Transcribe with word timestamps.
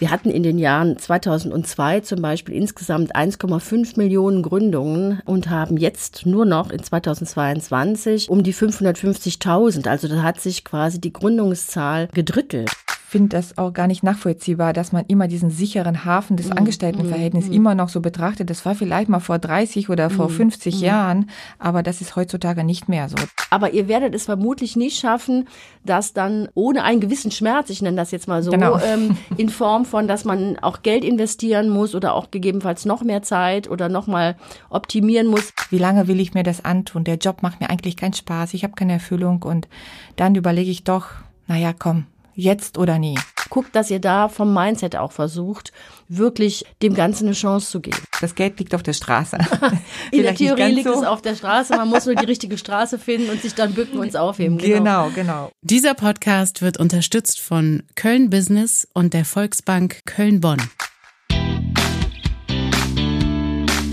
Wir 0.00 0.10
hatten 0.10 0.30
in 0.30 0.42
den 0.42 0.58
Jahren 0.58 0.96
2002 0.96 2.00
zum 2.00 2.22
Beispiel 2.22 2.54
insgesamt 2.54 3.14
1,5 3.14 3.98
Millionen 3.98 4.42
Gründungen 4.42 5.20
und 5.26 5.50
haben 5.50 5.76
jetzt 5.76 6.24
nur 6.24 6.46
noch 6.46 6.70
in 6.70 6.82
2022 6.82 8.30
um 8.30 8.42
die 8.42 8.54
550.000. 8.54 9.86
Also 9.88 10.08
da 10.08 10.22
hat 10.22 10.40
sich 10.40 10.64
quasi 10.64 11.02
die 11.02 11.12
Gründungszahl 11.12 12.08
gedrittelt 12.14 12.70
finde 13.10 13.30
das 13.30 13.58
auch 13.58 13.72
gar 13.72 13.88
nicht 13.88 14.04
nachvollziehbar, 14.04 14.72
dass 14.72 14.92
man 14.92 15.04
immer 15.08 15.26
diesen 15.26 15.50
sicheren 15.50 16.04
Hafen 16.04 16.36
des 16.36 16.46
mhm. 16.46 16.58
Angestelltenverhältnisses 16.58 17.50
mm, 17.50 17.54
immer 17.54 17.74
noch 17.74 17.88
so 17.88 18.00
betrachtet. 18.00 18.50
Das 18.50 18.64
war 18.64 18.76
vielleicht 18.76 19.08
mal 19.08 19.18
vor 19.18 19.40
30 19.40 19.90
oder 19.90 20.10
vor 20.10 20.28
50 20.28 20.76
mm, 20.76 20.84
Jahren, 20.84 21.30
aber 21.58 21.82
das 21.82 22.00
ist 22.00 22.14
heutzutage 22.14 22.62
nicht 22.62 22.88
mehr 22.88 23.08
so. 23.08 23.16
Aber 23.50 23.72
ihr 23.72 23.88
werdet 23.88 24.14
es 24.14 24.26
vermutlich 24.26 24.76
nicht 24.76 24.96
schaffen, 24.96 25.48
das 25.84 26.12
dann 26.12 26.50
ohne 26.54 26.84
einen 26.84 27.00
gewissen 27.00 27.32
Schmerz, 27.32 27.68
ich 27.70 27.82
nenne 27.82 27.96
das 27.96 28.12
jetzt 28.12 28.28
mal 28.28 28.44
so, 28.44 28.52
genau. 28.52 28.78
ähm, 28.78 29.16
in 29.36 29.48
Form 29.48 29.86
von, 29.86 30.06
dass 30.06 30.24
man 30.24 30.60
auch 30.60 30.82
Geld 30.82 31.02
investieren 31.02 31.68
muss 31.68 31.96
oder 31.96 32.14
auch 32.14 32.30
gegebenenfalls 32.30 32.84
noch 32.84 33.02
mehr 33.02 33.22
Zeit 33.22 33.68
oder 33.68 33.88
noch 33.88 34.06
mal 34.06 34.36
optimieren 34.68 35.26
muss. 35.26 35.52
Wie 35.70 35.78
lange 35.78 36.06
will 36.06 36.20
ich 36.20 36.32
mir 36.32 36.44
das 36.44 36.64
antun? 36.64 37.02
Der 37.02 37.16
Job 37.16 37.42
macht 37.42 37.60
mir 37.60 37.70
eigentlich 37.70 37.96
keinen 37.96 38.14
Spaß, 38.14 38.54
ich 38.54 38.62
habe 38.62 38.74
keine 38.74 38.92
Erfüllung 38.92 39.42
und 39.42 39.66
dann 40.14 40.36
überlege 40.36 40.70
ich 40.70 40.84
doch, 40.84 41.06
naja, 41.48 41.74
komm, 41.76 42.06
Jetzt 42.40 42.78
oder 42.78 42.98
nie. 42.98 43.18
Guckt, 43.50 43.76
dass 43.76 43.90
ihr 43.90 44.00
da 44.00 44.30
vom 44.30 44.54
Mindset 44.54 44.96
auch 44.96 45.12
versucht, 45.12 45.72
wirklich 46.08 46.64
dem 46.80 46.94
Ganzen 46.94 47.26
eine 47.26 47.34
Chance 47.34 47.70
zu 47.70 47.80
geben. 47.80 47.98
Das 48.22 48.34
Geld 48.34 48.58
liegt 48.58 48.74
auf 48.74 48.82
der 48.82 48.94
Straße. 48.94 49.36
In 50.10 50.22
der 50.22 50.34
Theorie 50.34 50.72
liegt 50.72 50.88
so. 50.88 50.94
es 50.94 51.06
auf 51.06 51.20
der 51.20 51.34
Straße. 51.34 51.76
Man 51.76 51.88
muss 51.88 52.06
nur 52.06 52.14
die 52.14 52.24
richtige 52.24 52.56
Straße 52.56 52.98
finden 52.98 53.28
und 53.28 53.42
sich 53.42 53.54
dann 53.54 53.74
bücken 53.74 53.98
und 53.98 54.08
es 54.08 54.16
aufheben. 54.16 54.56
Genau. 54.56 54.78
genau, 54.78 55.10
genau. 55.14 55.52
Dieser 55.60 55.92
Podcast 55.92 56.62
wird 56.62 56.78
unterstützt 56.78 57.40
von 57.40 57.82
Köln 57.94 58.30
Business 58.30 58.88
und 58.94 59.12
der 59.12 59.26
Volksbank 59.26 60.06
Köln-Bonn. 60.06 60.62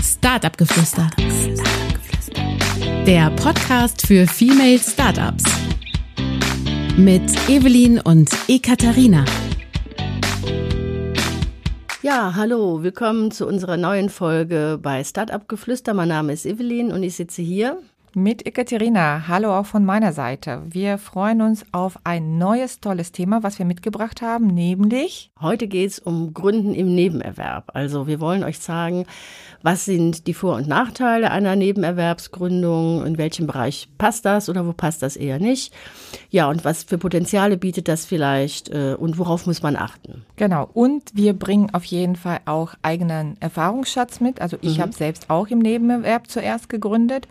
Startup 0.02 0.58
Geflüster. 0.58 1.10
Der 3.06 3.30
Podcast 3.32 4.08
für 4.08 4.26
Female 4.26 4.80
Startups 4.80 5.44
mit 6.98 7.22
Evelyn 7.48 8.00
und 8.00 8.32
Ekaterina. 8.48 9.24
Ja, 12.02 12.34
hallo, 12.36 12.82
willkommen 12.82 13.30
zu 13.30 13.46
unserer 13.46 13.78
neuen 13.78 14.10
Folge 14.10 14.80
bei 14.82 15.04
Startup 15.04 15.48
Geflüster. 15.48 15.94
Mein 15.94 16.08
Name 16.08 16.34
ist 16.34 16.48
Evelyn 16.48 16.92
und 16.92 17.04
ich 17.04 17.16
sitze 17.16 17.44
hier 17.44 17.78
mit 18.18 18.48
Ekaterina. 18.48 19.28
Hallo 19.28 19.56
auch 19.56 19.68
von 19.68 19.86
meiner 19.86 20.12
Seite. 20.12 20.64
Wir 20.68 20.98
freuen 20.98 21.44
uns 21.44 21.64
auf 21.72 22.00
ein 22.04 22.40
neues 22.40 22.80
tolles 22.80 23.12
Thema, 23.12 23.44
was 23.44 23.60
wir 23.60 23.66
mitgebracht 23.66 24.24
haben, 24.24 24.48
nämlich 24.48 25.30
heute 25.40 25.68
geht 25.68 25.92
es 25.92 26.00
um 26.00 26.34
Gründen 26.34 26.74
im 26.74 26.96
Nebenerwerb. 26.96 27.70
Also 27.76 28.08
wir 28.08 28.20
wollen 28.20 28.44
euch 28.44 28.58
sagen, 28.58 29.06
was 29.62 29.86
sind 29.86 30.26
die 30.26 30.34
Vor- 30.34 30.56
und 30.56 30.68
Nachteile 30.68 31.30
einer 31.30 31.56
Nebenerwerbsgründung, 31.56 33.06
in 33.06 33.20
welchem 33.20 33.46
Bereich 33.46 33.88
passt 34.00 34.26
das 34.26 34.50
oder 34.50 34.66
wo 34.66 34.74
passt 34.74 35.04
das 35.04 35.16
eher 35.16 35.38
nicht. 35.38 35.72
Ja, 36.32 36.50
und 36.50 36.66
was 36.66 36.84
für 36.84 36.98
Potenziale 36.98 37.56
bietet 37.56 37.88
das 37.88 38.06
vielleicht 38.06 38.70
äh, 38.70 38.96
und 38.98 39.20
worauf 39.20 39.46
muss 39.46 39.62
man 39.62 39.76
achten. 39.76 40.26
Genau, 40.38 40.68
und 40.74 41.12
wir 41.14 41.34
bringen 41.34 41.70
auf 41.72 41.84
jeden 41.86 42.16
Fall 42.16 42.40
auch 42.46 42.74
eigenen 42.82 43.40
Erfahrungsschatz 43.42 44.22
mit. 44.22 44.42
Also 44.42 44.58
ich 44.62 44.80
mhm. 44.80 44.82
habe 44.82 44.94
selbst 44.94 45.30
auch 45.30 45.50
im 45.50 45.60
Nebenerwerb 45.60 46.28
zuerst 46.32 46.68
gegründet 46.68 47.28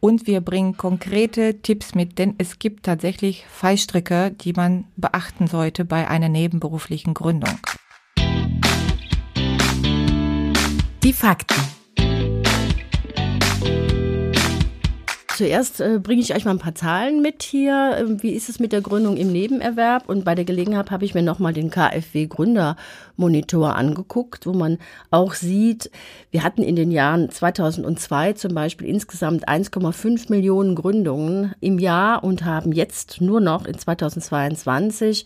und 0.00 0.26
wir 0.26 0.40
bringen 0.40 0.76
konkrete 0.76 1.60
Tipps 1.60 1.94
mit, 1.94 2.18
denn 2.18 2.34
es 2.38 2.58
gibt 2.58 2.86
tatsächlich 2.86 3.44
Fallstricke, 3.50 4.32
die 4.32 4.52
man 4.52 4.86
beachten 4.96 5.46
sollte 5.46 5.84
bei 5.84 6.08
einer 6.08 6.28
nebenberuflichen 6.28 7.14
Gründung. 7.14 7.58
Die 11.02 11.12
Fakten. 11.12 11.79
Zuerst 15.40 15.80
äh, 15.80 15.98
bringe 15.98 16.20
ich 16.20 16.34
euch 16.34 16.44
mal 16.44 16.50
ein 16.50 16.58
paar 16.58 16.74
Zahlen 16.74 17.22
mit 17.22 17.42
hier. 17.42 17.96
Ähm, 17.98 18.22
wie 18.22 18.32
ist 18.32 18.50
es 18.50 18.58
mit 18.58 18.72
der 18.72 18.82
Gründung 18.82 19.16
im 19.16 19.32
Nebenerwerb? 19.32 20.06
Und 20.06 20.22
bei 20.22 20.34
der 20.34 20.44
Gelegenheit 20.44 20.90
habe 20.90 21.06
ich 21.06 21.14
mir 21.14 21.22
nochmal 21.22 21.54
den 21.54 21.70
KfW 21.70 22.26
Gründermonitor 22.26 23.74
angeguckt, 23.74 24.44
wo 24.44 24.52
man 24.52 24.76
auch 25.10 25.32
sieht, 25.32 25.90
wir 26.30 26.44
hatten 26.44 26.62
in 26.62 26.76
den 26.76 26.90
Jahren 26.90 27.30
2002 27.30 28.34
zum 28.34 28.54
Beispiel 28.54 28.86
insgesamt 28.86 29.48
1,5 29.48 30.28
Millionen 30.28 30.74
Gründungen 30.74 31.54
im 31.60 31.78
Jahr 31.78 32.22
und 32.22 32.44
haben 32.44 32.72
jetzt 32.72 33.22
nur 33.22 33.40
noch 33.40 33.64
in 33.64 33.78
2022 33.78 35.24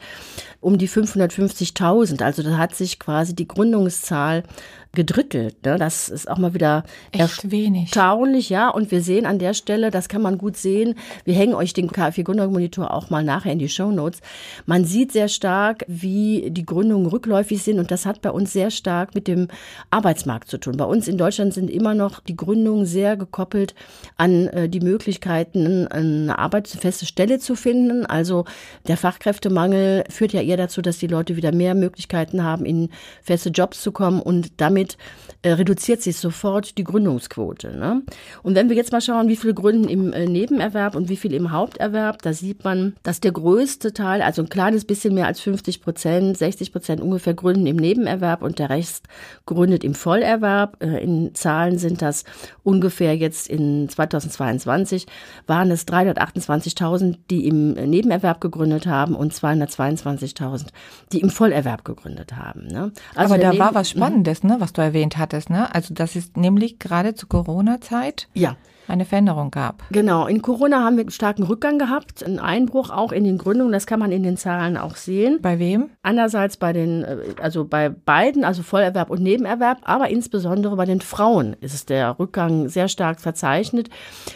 um 0.61 0.79
die 0.79 0.89
550.000. 0.89 2.23
Also 2.23 2.45
da 2.45 2.57
hat 2.57 2.77
sich 2.77 3.01
quasi 3.01 3.35
die 3.35 3.49
Gründungszahl 3.49 4.45
gedrittelt. 4.95 5.65
Ne? 5.65 5.77
Das 5.79 6.09
ist 6.09 6.29
auch 6.29 6.39
mal 6.39 6.55
wieder 6.55 6.85
Echt 7.13 7.51
wenig. 7.51 7.83
erstaunlich, 7.85 8.51
ja. 8.51 8.69
Und 8.69 8.91
wir 8.91 9.03
sehen 9.03 9.27
an 9.27 9.39
der 9.39 9.55
Stelle, 9.55 9.91
das 9.91 10.09
kann 10.09 10.23
man 10.23 10.39
gut 10.39 10.57
sehen. 10.57 10.95
Wir 11.25 11.35
hängen 11.35 11.55
euch 11.55 11.73
den 11.73 11.91
KfW 11.91 12.23
Gründungsmonitor 12.23 12.93
auch 12.93 13.11
mal 13.11 13.25
nachher 13.25 13.53
in 13.53 13.59
die 13.59 13.69
Show 13.69 13.91
Notes. 13.91 14.21
Man 14.67 14.85
sieht 14.85 15.13
sehr 15.13 15.29
stark, 15.29 15.85
wie 15.89 16.51
die 16.51 16.67
Gründungen 16.67 17.07
rückläufig 17.07 17.63
sind. 17.63 17.79
Und 17.79 17.91
das 17.91 18.07
hat 18.07 18.23
bei 18.23 18.31
uns 18.31 18.53
sehr 18.53 18.71
stark 18.71 19.15
mit 19.15 19.29
dem 19.29 19.49
Arbeitsmarkt 19.91 20.49
zu 20.49 20.59
tun. 20.59 20.77
Bei 20.77 20.85
uns 20.85 21.09
in 21.09 21.19
Deutschland 21.19 21.55
sind 21.55 21.71
immer 21.71 21.95
noch 21.95 22.21
die 22.21 22.37
Gründungen 22.37 22.87
sehr 22.87 23.17
gekoppelt 23.17 23.75
an 24.17 24.49
äh, 24.49 24.69
die 24.69 24.81
Möglichkeiten, 24.81 25.87
eine 25.89 26.39
arbeitsfeste 26.39 27.07
Stelle 27.07 27.39
zu 27.39 27.57
finden. 27.57 28.07
Also 28.07 28.45
der 28.87 28.97
Fachkräftemangel 28.97 30.05
führt 30.09 30.33
ja 30.33 30.41
eher 30.41 30.57
dazu, 30.57 30.83
dass 30.83 30.99
die 30.99 31.07
Leute 31.07 31.37
wieder 31.37 31.53
mehr 31.53 31.75
Möglichkeiten 31.75 32.43
haben, 32.43 32.65
in 32.65 32.91
feste 33.23 33.51
Jobs 33.51 33.83
zu 33.83 33.93
kommen 33.93 34.21
und 34.21 34.53
damit 34.59 34.84
damit 34.85 34.97
äh, 35.43 35.53
reduziert 35.53 36.01
sich 36.03 36.17
sofort 36.17 36.79
die 36.79 36.85
Gründungsquote. 36.85 37.77
Ne? 37.77 38.03
Und 38.43 38.55
wenn 38.55 38.69
wir 38.69 38.77
jetzt 38.77 38.93
mal 38.93 39.01
schauen, 39.01 39.29
wie 39.29 39.37
viele 39.37 39.55
gründen 39.55 39.89
im 39.89 40.13
äh, 40.13 40.27
Nebenerwerb 40.27 40.95
und 40.95 41.09
wie 41.09 41.17
viele 41.17 41.37
im 41.37 41.53
Haupterwerb, 41.53 42.23
da 42.23 42.33
sieht 42.33 42.65
man, 42.65 42.95
dass 43.03 43.21
der 43.21 43.33
größte 43.33 43.93
Teil, 43.93 44.23
also 44.23 44.43
ein 44.43 44.49
kleines 44.49 44.85
bisschen 44.85 45.15
mehr 45.15 45.27
als 45.27 45.41
50 45.41 45.83
Prozent, 45.83 46.39
60 46.39 46.73
Prozent 46.73 47.01
ungefähr 47.01 47.35
gründen 47.35 47.67
im 47.67 47.77
Nebenerwerb 47.77 48.43
und 48.43 48.59
der 48.59 48.71
Rest 48.71 49.07
gründet 49.45 49.85
im 49.85 49.95
Vollerwerb. 49.95 50.83
Äh, 50.83 51.03
in 51.03 51.35
Zahlen 51.35 51.79
sind 51.79 52.01
das 52.01 52.25
ungefähr 52.63 53.17
jetzt 53.17 53.49
in 53.49 53.89
2022 53.89 55.07
waren 55.47 55.71
es 55.71 55.87
328.000, 55.87 57.17
die 57.31 57.47
im 57.47 57.77
äh, 57.77 57.87
Nebenerwerb 57.87 58.41
gegründet 58.41 58.87
haben 58.87 59.15
und 59.15 59.35
222.000, 59.35 60.69
die 61.13 61.21
im 61.21 61.29
Vollerwerb 61.29 61.85
gegründet 61.85 62.37
haben. 62.37 62.67
Ne? 62.67 62.93
Also 63.15 63.35
Aber 63.35 63.43
da 63.43 63.59
war 63.59 63.75
was 63.75 63.91
Spannendes, 63.91 64.43
ne, 64.43 64.57
was 64.59 64.73
du 64.75 64.83
erwähnt 64.83 65.17
hattest, 65.17 65.51
ne? 65.51 65.75
Also 65.75 65.95
das 65.95 66.17
ist 66.17 66.37
nämlich 66.37 66.79
gerade 66.79 67.15
zur 67.15 67.29
Corona-Zeit. 67.29 68.29
Ja 68.35 68.57
eine 68.89 69.05
Veränderung 69.05 69.51
gab. 69.51 69.83
Genau. 69.91 70.27
In 70.27 70.43
Corona 70.43 70.85
haben 70.85 70.97
wir 70.97 71.03
einen 71.03 71.11
starken 71.11 71.45
Rückgang 71.45 71.79
gehabt, 71.79 72.25
einen 72.25 72.39
Einbruch 72.39 72.91
auch 72.91 73.13
in 73.13 73.25
den 73.25 73.39
Gründungen. 73.39 73.73
Das 73.73 73.87
kann 73.87 73.99
man 73.99 74.13
in 74.13 74.23
den 74.23 74.37
Zahlen 74.37 74.77
auch 74.77 74.97
sehen. 74.97 75.39
Bei 75.41 75.59
wem? 75.59 75.91
Andererseits 76.03 76.57
bei 76.57 76.73
den, 76.73 77.03
äh, 77.03 77.17
also 77.41 77.65
bei 77.65 77.89
beiden, 77.89 78.45
also 78.45 78.63
Vollerwerb 78.63 79.11
und 79.11 79.23
Nebenerwerb, 79.23 79.79
aber 79.85 80.09
insbesondere 80.11 80.77
bei 80.77 80.85
den 80.85 81.01
Frauen 81.01 81.57
ist 81.61 81.89
der 81.89 82.19
Rückgang 82.19 82.69
sehr 82.69 82.89
stark 82.89 83.21
verzeichnet. 83.21 83.89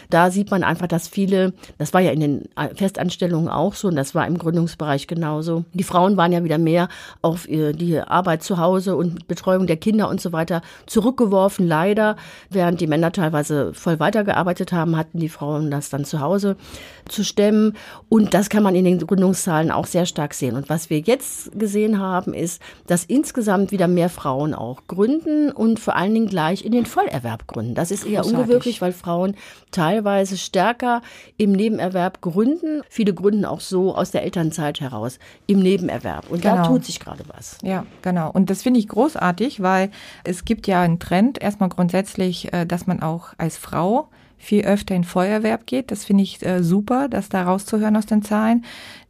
Da 0.09 0.31
sieht 0.31 0.51
man 0.51 0.63
einfach, 0.63 0.87
dass 0.87 1.07
viele, 1.07 1.53
das 1.77 1.93
war 1.93 2.01
ja 2.01 2.11
in 2.11 2.19
den 2.19 2.49
Festanstellungen 2.75 3.49
auch 3.49 3.73
so 3.73 3.87
und 3.87 3.95
das 3.95 4.15
war 4.15 4.27
im 4.27 4.37
Gründungsbereich 4.37 5.07
genauso. 5.07 5.65
Die 5.73 5.83
Frauen 5.83 6.17
waren 6.17 6.31
ja 6.31 6.43
wieder 6.43 6.57
mehr 6.57 6.89
auf 7.21 7.45
die 7.47 7.99
Arbeit 7.99 8.43
zu 8.43 8.57
Hause 8.57 8.95
und 8.95 9.27
Betreuung 9.27 9.67
der 9.67 9.77
Kinder 9.77 10.09
und 10.09 10.21
so 10.21 10.31
weiter 10.31 10.61
zurückgeworfen, 10.85 11.67
leider, 11.67 12.15
während 12.49 12.81
die 12.81 12.87
Männer 12.87 13.11
teilweise 13.11 13.73
voll 13.73 13.99
weitergearbeitet 13.99 14.38
gearbeitet 14.39 14.71
haben, 14.71 14.95
hatten 14.95 15.19
die 15.19 15.29
Frauen 15.29 15.69
das 15.69 15.89
dann 15.89 16.05
zu 16.05 16.21
Hause 16.21 16.55
zu 17.07 17.23
stemmen. 17.23 17.75
Und 18.07 18.33
das 18.33 18.49
kann 18.49 18.63
man 18.63 18.75
in 18.75 18.85
den 18.85 18.99
Gründungszahlen 18.99 19.71
auch 19.71 19.85
sehr 19.85 20.05
stark 20.05 20.33
sehen. 20.33 20.55
Und 20.55 20.69
was 20.69 20.89
wir 20.89 20.99
jetzt 20.99 21.57
gesehen 21.57 21.99
haben, 21.99 22.33
ist, 22.33 22.61
dass 22.87 23.03
insgesamt 23.03 23.71
wieder 23.71 23.87
mehr 23.87 24.09
Frauen 24.09 24.53
auch 24.53 24.83
gründen 24.87 25.51
und 25.51 25.79
vor 25.79 25.95
allen 25.95 26.13
Dingen 26.13 26.27
gleich 26.27 26.63
in 26.63 26.71
den 26.71 26.85
Vollerwerb 26.85 27.47
gründen. 27.47 27.75
Das 27.75 27.91
ist 27.91 28.05
eher 28.05 28.21
Großartig. 28.21 28.39
ungewöhnlich, 28.39 28.81
weil 28.81 28.93
Frauen 28.93 29.35
teilweise 29.71 30.37
stärker 30.37 31.01
im 31.37 31.51
Nebenerwerb 31.51 32.21
gründen. 32.21 32.81
Viele 32.89 33.13
gründen 33.13 33.45
auch 33.45 33.59
so 33.59 33.95
aus 33.95 34.11
der 34.11 34.23
Elternzeit 34.23 34.79
heraus 34.79 35.19
im 35.47 35.59
Nebenerwerb. 35.59 36.29
Und 36.29 36.41
genau. 36.41 36.55
da 36.55 36.63
tut 36.63 36.85
sich 36.85 36.99
gerade 36.99 37.23
was. 37.27 37.57
Ja, 37.61 37.85
genau. 38.01 38.31
Und 38.31 38.49
das 38.49 38.61
finde 38.61 38.79
ich 38.79 38.87
großartig, 38.87 39.61
weil 39.61 39.91
es 40.23 40.45
gibt 40.45 40.67
ja 40.67 40.81
einen 40.81 40.99
Trend, 40.99 41.41
erstmal 41.41 41.69
grundsätzlich, 41.69 42.53
äh, 42.53 42.65
dass 42.65 42.87
man 42.87 43.01
auch 43.01 43.33
als 43.37 43.57
Frau 43.57 44.09
viel 44.39 44.63
öfter 44.63 44.95
in 44.95 45.03
Feuerwerb 45.03 45.67
geht. 45.67 45.91
Das 45.91 46.05
finde 46.05 46.23
ich 46.23 46.43
äh, 46.43 46.63
super, 46.63 47.07
das 47.09 47.29
da 47.29 47.43
rauszuhören 47.43 47.95
aus 47.95 48.07
den 48.07 48.23
Zahlen. 48.23 48.65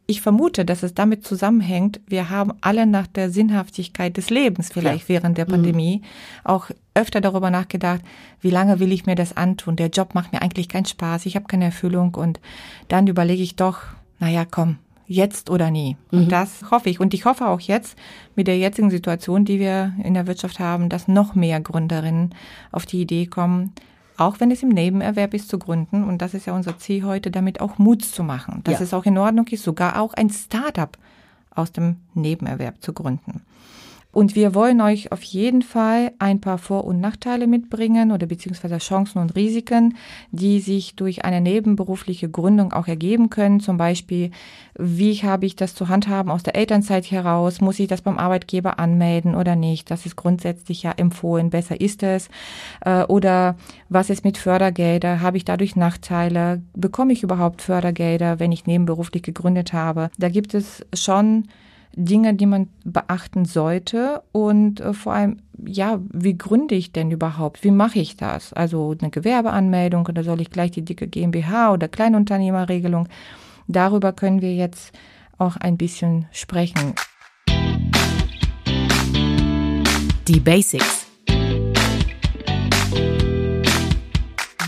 Ich 0.06 0.20
vermute, 0.20 0.64
dass 0.64 0.82
es 0.82 0.92
damit 0.92 1.24
zusammenhängt, 1.24 2.00
wir 2.08 2.30
haben 2.30 2.52
alle 2.60 2.84
nach 2.84 3.06
der 3.06 3.30
Sinnhaftigkeit 3.30 4.16
des 4.16 4.28
Lebens 4.28 4.68
vielleicht 4.72 5.08
ja. 5.08 5.14
während 5.14 5.38
der 5.38 5.46
mhm. 5.46 5.52
Pandemie 5.52 5.98
mhm. 5.98 6.04
auch 6.42 6.70
öfter 6.94 7.20
darüber 7.20 7.50
nachgedacht, 7.50 8.00
wie 8.40 8.50
lange 8.50 8.80
will 8.80 8.90
ich 8.90 9.06
mir 9.06 9.14
das 9.14 9.36
antun? 9.36 9.76
Der 9.76 9.86
Job 9.86 10.14
macht 10.14 10.32
mir 10.32 10.42
eigentlich 10.42 10.68
keinen 10.68 10.84
Spaß, 10.84 11.26
ich 11.26 11.36
habe 11.36 11.46
keine 11.46 11.66
Erfüllung 11.66 12.16
und 12.16 12.40
dann 12.88 13.06
überlege 13.06 13.42
ich 13.42 13.54
doch, 13.54 13.82
naja, 14.18 14.44
komm, 14.44 14.78
jetzt 15.06 15.48
oder 15.48 15.70
nie. 15.70 15.96
Und 16.10 16.26
mhm. 16.26 16.28
das 16.28 16.70
hoffe 16.70 16.90
ich. 16.90 16.98
Und 16.98 17.14
ich 17.14 17.24
hoffe 17.24 17.46
auch 17.46 17.60
jetzt 17.60 17.96
mit 18.34 18.48
der 18.48 18.58
jetzigen 18.58 18.90
Situation, 18.90 19.44
die 19.44 19.60
wir 19.60 19.92
in 20.02 20.14
der 20.14 20.26
Wirtschaft 20.26 20.58
haben, 20.58 20.88
dass 20.88 21.08
noch 21.08 21.36
mehr 21.36 21.60
Gründerinnen 21.60 22.34
auf 22.72 22.84
die 22.84 23.00
Idee 23.00 23.26
kommen, 23.26 23.72
auch 24.20 24.38
wenn 24.38 24.50
es 24.50 24.62
im 24.62 24.68
Nebenerwerb 24.68 25.32
ist, 25.32 25.48
zu 25.48 25.58
gründen. 25.58 26.04
Und 26.04 26.20
das 26.20 26.34
ist 26.34 26.46
ja 26.46 26.52
unser 26.52 26.78
Ziel 26.78 27.04
heute, 27.04 27.30
damit 27.30 27.60
auch 27.62 27.78
Mut 27.78 28.04
zu 28.04 28.22
machen. 28.22 28.60
Dass 28.64 28.74
ja. 28.74 28.84
es 28.84 28.92
auch 28.92 29.06
in 29.06 29.16
Ordnung 29.16 29.46
ist, 29.48 29.64
sogar 29.64 29.98
auch 29.98 30.12
ein 30.12 30.28
Startup 30.28 30.96
aus 31.54 31.72
dem 31.72 31.96
Nebenerwerb 32.12 32.82
zu 32.82 32.92
gründen. 32.92 33.40
Und 34.12 34.34
wir 34.34 34.54
wollen 34.54 34.80
euch 34.80 35.12
auf 35.12 35.22
jeden 35.22 35.62
Fall 35.62 36.12
ein 36.18 36.40
paar 36.40 36.58
Vor- 36.58 36.84
und 36.84 37.00
Nachteile 37.00 37.46
mitbringen 37.46 38.10
oder 38.10 38.26
beziehungsweise 38.26 38.78
Chancen 38.78 39.20
und 39.20 39.36
Risiken, 39.36 39.96
die 40.32 40.58
sich 40.58 40.96
durch 40.96 41.24
eine 41.24 41.40
nebenberufliche 41.40 42.28
Gründung 42.28 42.72
auch 42.72 42.88
ergeben 42.88 43.30
können. 43.30 43.60
Zum 43.60 43.76
Beispiel, 43.76 44.32
wie 44.76 45.14
habe 45.14 45.46
ich 45.46 45.54
das 45.54 45.74
zu 45.74 45.88
handhaben 45.88 46.30
aus 46.30 46.42
der 46.42 46.56
Elternzeit 46.56 47.08
heraus? 47.10 47.60
Muss 47.60 47.78
ich 47.78 47.86
das 47.86 48.02
beim 48.02 48.18
Arbeitgeber 48.18 48.80
anmelden 48.80 49.36
oder 49.36 49.54
nicht? 49.54 49.90
Das 49.90 50.06
ist 50.06 50.16
grundsätzlich 50.16 50.82
ja 50.82 50.92
empfohlen. 50.92 51.50
Besser 51.50 51.80
ist 51.80 52.02
es. 52.02 52.28
Äh, 52.84 53.04
oder 53.04 53.56
was 53.88 54.10
ist 54.10 54.24
mit 54.24 54.38
Fördergelder? 54.38 55.20
Habe 55.20 55.36
ich 55.36 55.44
dadurch 55.44 55.76
Nachteile? 55.76 56.62
Bekomme 56.74 57.12
ich 57.12 57.22
überhaupt 57.22 57.62
Fördergelder, 57.62 58.40
wenn 58.40 58.50
ich 58.50 58.66
nebenberuflich 58.66 59.22
gegründet 59.22 59.72
habe? 59.72 60.10
Da 60.18 60.28
gibt 60.28 60.54
es 60.54 60.84
schon 60.94 61.44
Dinge, 61.96 62.34
die 62.34 62.46
man 62.46 62.68
beachten 62.84 63.44
sollte 63.44 64.22
und 64.32 64.80
äh, 64.80 64.92
vor 64.92 65.12
allem, 65.12 65.38
ja, 65.64 66.00
wie 66.12 66.36
gründe 66.38 66.74
ich 66.74 66.92
denn 66.92 67.10
überhaupt? 67.10 67.64
Wie 67.64 67.70
mache 67.70 67.98
ich 67.98 68.16
das? 68.16 68.52
Also 68.52 68.94
eine 68.98 69.10
Gewerbeanmeldung 69.10 70.06
oder 70.06 70.24
soll 70.24 70.40
ich 70.40 70.50
gleich 70.50 70.70
die 70.70 70.84
dicke 70.84 71.08
GmbH 71.08 71.72
oder 71.72 71.88
Kleinunternehmerregelung? 71.88 73.08
Darüber 73.66 74.12
können 74.12 74.40
wir 74.40 74.54
jetzt 74.54 74.92
auch 75.38 75.56
ein 75.56 75.76
bisschen 75.76 76.26
sprechen. 76.32 76.94
Die 80.28 80.40
Basics. 80.40 80.99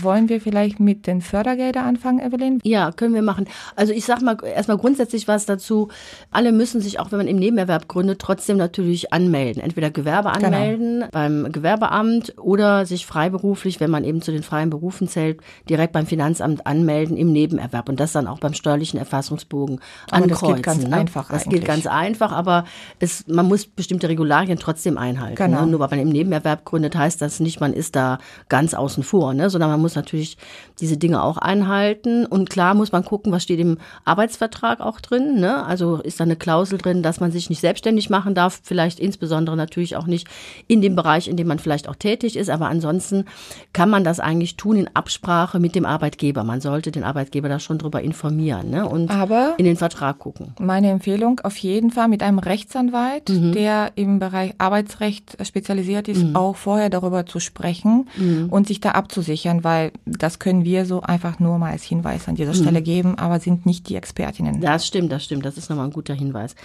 Wollen 0.03 0.29
wir 0.29 0.41
vielleicht 0.41 0.79
mit 0.79 1.07
den 1.07 1.21
Fördergeldern 1.21 1.85
anfangen, 1.85 2.19
Evelyn? 2.19 2.59
Ja, 2.63 2.91
können 2.91 3.13
wir 3.13 3.21
machen. 3.21 3.47
Also 3.75 3.93
ich 3.93 4.05
sag 4.05 4.21
mal 4.21 4.37
erstmal 4.43 4.77
grundsätzlich 4.77 5.27
was 5.27 5.45
dazu. 5.45 5.89
Alle 6.31 6.51
müssen 6.51 6.81
sich, 6.81 6.99
auch 6.99 7.11
wenn 7.11 7.17
man 7.17 7.27
im 7.27 7.37
Nebenerwerb 7.37 7.87
gründet, 7.87 8.19
trotzdem 8.19 8.57
natürlich 8.57 9.13
anmelden. 9.13 9.61
Entweder 9.61 9.89
Gewerbe 9.91 10.31
genau. 10.33 10.47
anmelden 10.47 10.99
genau. 10.99 11.07
beim 11.11 11.51
Gewerbeamt 11.51 12.33
oder 12.37 12.85
sich 12.85 13.05
freiberuflich, 13.05 13.79
wenn 13.79 13.91
man 13.91 14.03
eben 14.03 14.21
zu 14.21 14.31
den 14.31 14.43
freien 14.43 14.69
Berufen 14.69 15.07
zählt, 15.07 15.39
direkt 15.69 15.93
beim 15.93 16.05
Finanzamt 16.05 16.65
anmelden 16.65 17.17
im 17.17 17.31
Nebenerwerb 17.31 17.89
und 17.89 17.99
das 17.99 18.11
dann 18.11 18.27
auch 18.27 18.39
beim 18.39 18.53
steuerlichen 18.53 18.99
Erfassungsbogen 18.99 19.79
aber 20.09 20.23
ankreuzen. 20.23 20.47
Das 20.47 20.55
geht 20.55 20.63
ganz 20.63 20.87
ne? 20.87 20.95
einfach. 20.95 21.29
Das 21.29 21.43
eigentlich. 21.43 21.61
geht 21.61 21.67
ganz 21.67 21.87
einfach, 21.87 22.31
aber 22.31 22.65
es, 22.99 23.25
man 23.27 23.47
muss 23.47 23.65
bestimmte 23.65 24.09
Regularien 24.09 24.57
trotzdem 24.59 24.97
einhalten. 24.97 25.35
Genau. 25.35 25.61
Ne? 25.61 25.67
Nur 25.71 25.79
weil 25.79 25.89
man 25.89 25.99
im 25.99 26.09
Nebenerwerb 26.09 26.65
gründet, 26.65 26.95
heißt 26.95 27.21
das 27.21 27.39
nicht, 27.39 27.59
man 27.59 27.73
ist 27.73 27.95
da 27.95 28.19
ganz 28.49 28.73
außen 28.73 29.03
vor, 29.03 29.33
ne? 29.33 29.49
sondern 29.49 29.69
man 29.69 29.81
muss 29.81 29.92
muss 29.93 29.95
natürlich 29.95 30.37
diese 30.79 30.97
Dinge 30.97 31.23
auch 31.23 31.37
einhalten. 31.37 32.25
Und 32.25 32.49
klar 32.49 32.73
muss 32.73 32.91
man 32.91 33.05
gucken, 33.05 33.31
was 33.31 33.43
steht 33.43 33.59
im 33.59 33.77
Arbeitsvertrag 34.05 34.81
auch 34.81 34.99
drin. 34.99 35.39
Ne? 35.39 35.65
Also 35.65 35.97
ist 35.97 36.19
da 36.19 36.23
eine 36.23 36.35
Klausel 36.35 36.79
drin, 36.79 37.03
dass 37.03 37.19
man 37.19 37.31
sich 37.31 37.49
nicht 37.49 37.61
selbstständig 37.61 38.09
machen 38.09 38.33
darf, 38.33 38.59
vielleicht 38.63 38.99
insbesondere 38.99 39.55
natürlich 39.55 39.95
auch 39.95 40.07
nicht 40.07 40.27
in 40.67 40.81
dem 40.81 40.95
Bereich, 40.95 41.27
in 41.27 41.37
dem 41.37 41.47
man 41.47 41.59
vielleicht 41.59 41.87
auch 41.87 41.95
tätig 41.95 42.35
ist. 42.35 42.49
Aber 42.49 42.67
ansonsten 42.67 43.25
kann 43.71 43.89
man 43.89 44.03
das 44.03 44.19
eigentlich 44.19 44.57
tun 44.57 44.77
in 44.77 44.89
Absprache 44.93 45.59
mit 45.59 45.75
dem 45.75 45.85
Arbeitgeber. 45.85 46.43
Man 46.43 46.61
sollte 46.61 46.91
den 46.91 47.03
Arbeitgeber 47.03 47.49
da 47.49 47.59
schon 47.59 47.77
drüber 47.77 48.01
informieren 48.01 48.69
ne? 48.69 48.87
und 48.87 49.11
Aber 49.11 49.55
in 49.57 49.65
den 49.65 49.77
Vertrag 49.77 50.19
gucken. 50.19 50.53
Meine 50.59 50.89
Empfehlung 50.89 51.39
auf 51.43 51.57
jeden 51.57 51.91
Fall 51.91 52.07
mit 52.07 52.23
einem 52.23 52.39
Rechtsanwalt, 52.39 53.29
mhm. 53.29 53.53
der 53.53 53.91
im 53.95 54.19
Bereich 54.19 54.53
Arbeitsrecht 54.57 55.37
spezialisiert 55.45 56.07
ist, 56.07 56.23
mhm. 56.23 56.35
auch 56.35 56.55
vorher 56.55 56.89
darüber 56.89 57.25
zu 57.25 57.39
sprechen 57.39 58.07
mhm. 58.17 58.47
und 58.49 58.67
sich 58.67 58.79
da 58.79 58.91
abzusichern, 58.91 59.63
weil 59.63 59.82
weil 59.83 59.91
das 60.05 60.39
können 60.39 60.63
wir 60.63 60.85
so 60.85 61.01
einfach 61.01 61.39
nur 61.39 61.57
mal 61.57 61.71
als 61.71 61.83
Hinweis 61.83 62.27
an 62.27 62.35
dieser 62.35 62.53
Stelle 62.53 62.79
mhm. 62.79 62.83
geben, 62.83 63.17
aber 63.17 63.39
sind 63.39 63.65
nicht 63.65 63.89
die 63.89 63.95
Expertinnen. 63.95 64.61
Das 64.61 64.87
stimmt, 64.87 65.11
das 65.11 65.23
stimmt. 65.23 65.45
Das 65.45 65.57
ist 65.57 65.69
nochmal 65.69 65.87
ein 65.87 65.93
guter 65.93 66.13
Hinweis. 66.13 66.55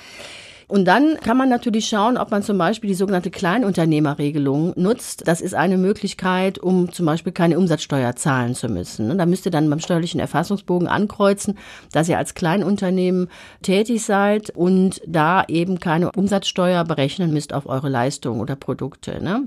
Und 0.69 0.85
dann 0.85 1.17
kann 1.21 1.39
man 1.39 1.49
natürlich 1.49 1.89
schauen, 1.89 2.19
ob 2.19 2.31
man 2.31 2.43
zum 2.43 2.59
Beispiel 2.59 2.89
die 2.89 2.95
sogenannte 2.95 3.31
Kleinunternehmerregelung 3.31 4.75
nutzt. 4.77 5.27
Das 5.27 5.41
ist 5.41 5.55
eine 5.55 5.79
Möglichkeit, 5.79 6.59
um 6.59 6.93
zum 6.93 7.07
Beispiel 7.07 7.33
keine 7.33 7.59
Umsatzsteuer 7.59 8.17
zahlen 8.17 8.55
zu 8.55 8.69
müssen. 8.69 9.11
Und 9.11 9.17
da 9.17 9.25
müsst 9.25 9.47
ihr 9.47 9.51
dann 9.51 9.71
beim 9.71 9.81
steuerlichen 9.81 10.21
Erfassungsbogen 10.21 10.87
ankreuzen, 10.87 11.57
dass 11.93 12.11
ihr 12.11 12.19
als 12.19 12.35
Kleinunternehmen 12.35 13.29
tätig 13.63 14.05
seid 14.05 14.51
und 14.51 15.01
da 15.07 15.43
eben 15.49 15.81
keine 15.81 16.13
Umsatzsteuer 16.13 16.85
berechnen 16.85 17.33
müsst 17.33 17.55
auf 17.55 17.67
eure 17.67 17.89
Leistungen 17.89 18.43
oder 18.43 18.55
Produkte. 18.55 19.25
Ne? 19.25 19.45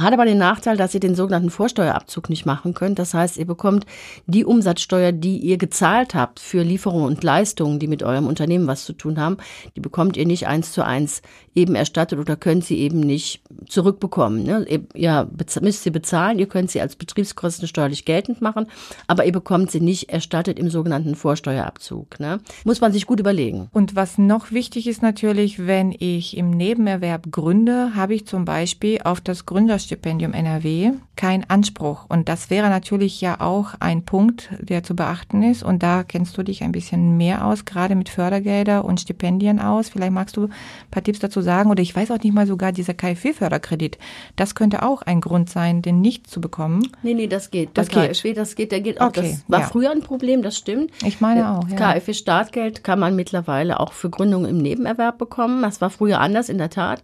Hat 0.00 0.12
aber 0.12 0.24
den 0.24 0.38
Nachteil, 0.38 0.76
dass 0.76 0.94
ihr 0.94 1.00
den 1.00 1.16
sogenannten 1.16 1.50
Vorsteuerabzug 1.50 2.30
nicht 2.30 2.46
machen 2.46 2.74
könnt. 2.74 3.00
Das 3.00 3.12
heißt, 3.12 3.38
ihr 3.38 3.46
bekommt 3.46 3.86
die 4.26 4.44
Umsatzsteuer, 4.44 5.10
die 5.10 5.38
ihr 5.38 5.58
gezahlt 5.58 6.14
habt 6.14 6.38
für 6.38 6.62
Lieferungen 6.62 7.08
und 7.08 7.24
Leistungen, 7.24 7.80
die 7.80 7.88
mit 7.88 8.04
eurem 8.04 8.28
Unternehmen 8.28 8.68
was 8.68 8.84
zu 8.84 8.92
tun 8.92 9.18
haben, 9.18 9.38
die 9.74 9.80
bekommt 9.80 10.16
ihr 10.16 10.26
nicht 10.26 10.46
eins 10.60 10.72
zu 10.72 10.84
eins 10.84 11.22
eben 11.54 11.74
erstattet 11.74 12.18
oder 12.18 12.36
könnt 12.36 12.64
sie 12.64 12.78
eben 12.78 13.00
nicht 13.00 13.42
zurückbekommen. 13.66 14.44
Ne? 14.44 14.66
Ihr 14.94 15.28
müsst 15.60 15.82
sie 15.82 15.90
bezahlen, 15.90 16.38
ihr 16.38 16.46
könnt 16.46 16.70
sie 16.70 16.80
als 16.80 16.96
Betriebskosten 16.96 17.66
steuerlich 17.66 18.04
geltend 18.04 18.40
machen, 18.40 18.66
aber 19.06 19.24
ihr 19.24 19.32
bekommt 19.32 19.70
sie 19.70 19.80
nicht 19.80 20.10
erstattet 20.10 20.58
im 20.58 20.70
sogenannten 20.70 21.14
Vorsteuerabzug. 21.16 22.20
Ne? 22.20 22.40
Muss 22.64 22.80
man 22.80 22.92
sich 22.92 23.06
gut 23.06 23.20
überlegen. 23.20 23.68
Und 23.72 23.96
was 23.96 24.18
noch 24.18 24.52
wichtig 24.52 24.86
ist 24.86 25.02
natürlich, 25.02 25.66
wenn 25.66 25.94
ich 25.98 26.36
im 26.36 26.50
Nebenerwerb 26.50 27.32
gründe, 27.32 27.94
habe 27.96 28.14
ich 28.14 28.26
zum 28.26 28.44
Beispiel 28.44 29.00
auf 29.02 29.20
das 29.20 29.46
Gründerstipendium 29.46 30.32
NRW 30.32 30.92
keinen 31.20 31.44
Anspruch. 31.50 32.06
Und 32.08 32.30
das 32.30 32.48
wäre 32.48 32.70
natürlich 32.70 33.20
ja 33.20 33.42
auch 33.42 33.74
ein 33.78 34.06
Punkt, 34.06 34.48
der 34.58 34.82
zu 34.82 34.96
beachten 34.96 35.42
ist. 35.42 35.62
Und 35.62 35.82
da 35.82 36.02
kennst 36.02 36.38
du 36.38 36.42
dich 36.42 36.62
ein 36.62 36.72
bisschen 36.72 37.18
mehr 37.18 37.44
aus, 37.44 37.66
gerade 37.66 37.94
mit 37.94 38.08
Fördergelder 38.08 38.86
und 38.86 39.02
Stipendien 39.02 39.60
aus. 39.60 39.90
Vielleicht 39.90 40.12
magst 40.12 40.38
du 40.38 40.44
ein 40.44 40.50
paar 40.90 41.02
Tipps 41.02 41.18
dazu 41.18 41.42
sagen. 41.42 41.70
Oder 41.70 41.82
ich 41.82 41.94
weiß 41.94 42.10
auch 42.10 42.22
nicht 42.22 42.32
mal 42.32 42.46
sogar 42.46 42.72
dieser 42.72 42.94
KfW-Förderkredit. 42.94 43.98
Das 44.36 44.54
könnte 44.54 44.82
auch 44.82 45.02
ein 45.02 45.20
Grund 45.20 45.50
sein, 45.50 45.82
den 45.82 46.00
nicht 46.00 46.26
zu 46.26 46.40
bekommen. 46.40 46.88
Nee, 47.02 47.12
nee, 47.12 47.26
das 47.26 47.50
geht. 47.50 47.76
Das, 47.76 47.88
das 47.88 47.94
KfW, 47.94 48.32
das 48.32 48.54
geht, 48.54 48.72
der 48.72 48.80
geht 48.80 48.98
auch. 48.98 49.08
Okay, 49.08 49.32
das 49.32 49.44
war 49.46 49.60
ja. 49.60 49.66
früher 49.66 49.90
ein 49.90 50.00
Problem, 50.00 50.42
das 50.42 50.56
stimmt. 50.56 50.90
Ich 51.04 51.20
meine 51.20 51.50
auch. 51.50 51.68
Ja. 51.68 51.98
KfW-Startgeld 51.98 52.82
kann 52.82 52.98
man 52.98 53.14
mittlerweile 53.14 53.78
auch 53.78 53.92
für 53.92 54.08
Gründungen 54.08 54.48
im 54.48 54.56
Nebenerwerb 54.56 55.18
bekommen. 55.18 55.60
Das 55.60 55.82
war 55.82 55.90
früher 55.90 56.18
anders, 56.18 56.48
in 56.48 56.56
der 56.56 56.70
Tat. 56.70 57.02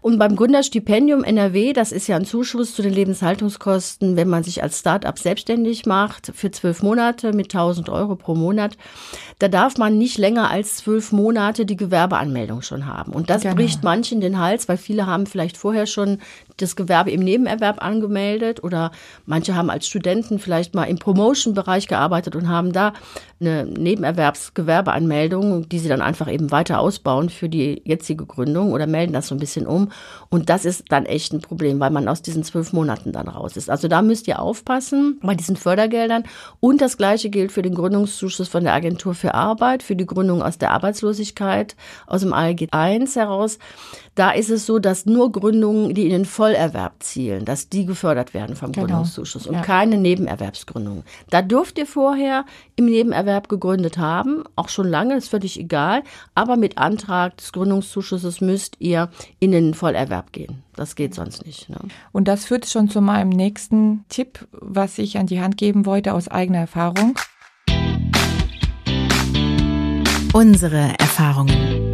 Und 0.00 0.18
beim 0.18 0.34
Gründerstipendium 0.34 1.24
NRW, 1.24 1.72
das 1.72 1.92
ist 1.92 2.06
ja 2.06 2.16
ein 2.16 2.24
Zuschuss 2.24 2.74
zu 2.74 2.82
den 2.82 2.92
Lebenshaltungskosten, 2.92 4.16
wenn 4.16 4.28
man 4.28 4.42
sich 4.42 4.62
als 4.62 4.78
Start-up 4.78 5.18
selbstständig 5.18 5.84
macht, 5.84 6.32
für 6.34 6.50
zwölf 6.50 6.82
Monate 6.82 7.32
mit 7.32 7.54
1000 7.54 7.90
Euro 7.90 8.16
pro 8.16 8.34
Monat. 8.34 8.78
Da 9.38 9.48
darf 9.48 9.76
man 9.76 9.98
nicht 9.98 10.16
länger 10.16 10.50
als 10.50 10.76
zwölf 10.76 11.12
Monate 11.12 11.66
die 11.66 11.76
Gewerbeanmeldung 11.76 12.62
schon 12.62 12.86
haben. 12.86 13.12
Und 13.12 13.28
das 13.28 13.42
genau. 13.42 13.56
bricht 13.56 13.82
manchen 13.82 14.20
den 14.20 14.38
Hals, 14.38 14.68
weil 14.68 14.78
viele 14.78 15.06
haben 15.06 15.26
vielleicht 15.26 15.56
vorher 15.56 15.86
schon 15.86 16.18
das 16.62 16.76
Gewerbe 16.76 17.10
im 17.10 17.20
Nebenerwerb 17.20 17.82
angemeldet 17.82 18.62
oder 18.62 18.90
manche 19.26 19.54
haben 19.54 19.70
als 19.70 19.86
Studenten 19.86 20.38
vielleicht 20.38 20.74
mal 20.74 20.84
im 20.84 20.98
Promotion-Bereich 20.98 21.88
gearbeitet 21.88 22.36
und 22.36 22.48
haben 22.48 22.72
da 22.72 22.92
eine 23.40 23.64
Nebenerwerbsgewerbeanmeldung, 23.64 25.68
die 25.68 25.78
sie 25.78 25.88
dann 25.88 26.02
einfach 26.02 26.30
eben 26.30 26.50
weiter 26.50 26.80
ausbauen 26.80 27.30
für 27.30 27.48
die 27.48 27.80
jetzige 27.84 28.26
Gründung 28.26 28.72
oder 28.72 28.86
melden 28.86 29.14
das 29.14 29.28
so 29.28 29.34
ein 29.34 29.38
bisschen 29.38 29.66
um. 29.66 29.90
Und 30.28 30.50
das 30.50 30.64
ist 30.64 30.84
dann 30.90 31.06
echt 31.06 31.32
ein 31.32 31.40
Problem, 31.40 31.80
weil 31.80 31.90
man 31.90 32.08
aus 32.08 32.20
diesen 32.20 32.44
zwölf 32.44 32.72
Monaten 32.72 33.12
dann 33.12 33.28
raus 33.28 33.56
ist. 33.56 33.70
Also 33.70 33.88
da 33.88 34.02
müsst 34.02 34.28
ihr 34.28 34.40
aufpassen 34.40 35.18
bei 35.22 35.34
diesen 35.34 35.56
Fördergeldern. 35.56 36.24
Und 36.60 36.80
das 36.80 36.98
Gleiche 36.98 37.30
gilt 37.30 37.52
für 37.52 37.62
den 37.62 37.74
Gründungszuschuss 37.74 38.48
von 38.48 38.64
der 38.64 38.74
Agentur 38.74 39.14
für 39.14 39.34
Arbeit, 39.34 39.82
für 39.82 39.96
die 39.96 40.06
Gründung 40.06 40.42
aus 40.42 40.58
der 40.58 40.72
Arbeitslosigkeit, 40.72 41.76
aus 42.06 42.20
dem 42.20 42.34
ALG 42.34 42.68
1 42.72 43.16
heraus. 43.16 43.58
Da 44.14 44.32
ist 44.32 44.50
es 44.50 44.66
so, 44.66 44.78
dass 44.78 45.06
nur 45.06 45.32
Gründungen, 45.32 45.94
die 45.94 46.04
in 46.04 46.10
den 46.10 46.24
Vollerwerb 46.26 46.49
zielen, 47.00 47.44
dass 47.44 47.68
die 47.68 47.86
gefördert 47.86 48.34
werden 48.34 48.56
vom 48.56 48.72
genau. 48.72 48.86
Gründungszuschuss 48.86 49.46
und 49.46 49.54
ja. 49.54 49.62
keine 49.62 49.96
Nebenerwerbsgründungen. 49.98 51.04
Da 51.30 51.42
dürft 51.42 51.78
ihr 51.78 51.86
vorher 51.86 52.44
im 52.76 52.86
Nebenerwerb 52.86 53.48
gegründet 53.48 53.98
haben, 53.98 54.44
auch 54.56 54.68
schon 54.68 54.88
lange, 54.88 55.16
ist 55.16 55.28
völlig 55.28 55.58
egal, 55.58 56.02
aber 56.34 56.56
mit 56.56 56.78
Antrag 56.78 57.36
des 57.36 57.52
Gründungszuschusses 57.52 58.40
müsst 58.40 58.76
ihr 58.78 59.10
in 59.38 59.52
den 59.52 59.74
Vollerwerb 59.74 60.32
gehen. 60.32 60.62
Das 60.76 60.94
geht 60.94 61.14
sonst 61.14 61.44
nicht. 61.44 61.68
Ne? 61.68 61.76
Und 62.12 62.28
das 62.28 62.46
führt 62.46 62.66
schon 62.66 62.88
zu 62.88 63.00
meinem 63.00 63.28
nächsten 63.28 64.04
Tipp, 64.08 64.46
was 64.52 64.98
ich 64.98 65.18
an 65.18 65.26
die 65.26 65.40
Hand 65.40 65.56
geben 65.56 65.86
wollte 65.86 66.14
aus 66.14 66.28
eigener 66.28 66.58
Erfahrung. 66.58 67.14
Unsere 70.32 70.94
Erfahrungen. 70.98 71.92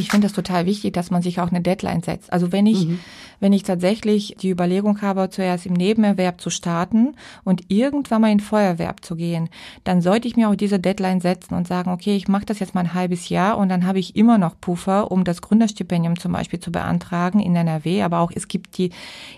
Ich 0.00 0.10
finde 0.10 0.26
das 0.26 0.34
total 0.34 0.66
wichtig, 0.66 0.94
dass 0.94 1.10
man 1.10 1.22
sich 1.22 1.40
auch 1.40 1.50
eine 1.50 1.60
Deadline 1.60 2.02
setzt. 2.02 2.32
Also 2.32 2.52
wenn 2.52 2.66
ich, 2.66 2.86
mhm. 2.86 3.00
wenn 3.38 3.52
ich 3.52 3.62
tatsächlich 3.62 4.36
die 4.40 4.50
Überlegung 4.50 5.02
habe, 5.02 5.30
zuerst 5.30 5.66
im 5.66 5.74
Nebenerwerb 5.74 6.40
zu 6.40 6.50
starten 6.50 7.14
und 7.44 7.64
irgendwann 7.68 8.22
mal 8.22 8.32
in 8.32 8.40
Feuerwerb 8.40 9.04
zu 9.04 9.16
gehen, 9.16 9.48
dann 9.84 10.02
sollte 10.02 10.26
ich 10.26 10.36
mir 10.36 10.48
auch 10.48 10.54
diese 10.54 10.80
Deadline 10.80 11.20
setzen 11.20 11.54
und 11.54 11.68
sagen, 11.68 11.90
okay, 11.90 12.16
ich 12.16 12.28
mache 12.28 12.46
das 12.46 12.58
jetzt 12.58 12.74
mal 12.74 12.80
ein 12.80 12.94
halbes 12.94 13.28
Jahr 13.28 13.58
und 13.58 13.68
dann 13.68 13.86
habe 13.86 13.98
ich 13.98 14.16
immer 14.16 14.38
noch 14.38 14.58
Puffer, 14.60 15.12
um 15.12 15.24
das 15.24 15.42
Gründerstipendium 15.42 16.18
zum 16.18 16.32
Beispiel 16.32 16.60
zu 16.60 16.72
beantragen 16.72 17.40
in 17.40 17.54
NRW, 17.54 18.02
aber 18.02 18.20
auch 18.20 18.32
es 18.34 18.48
gibt 18.48 18.78
die 18.78 18.90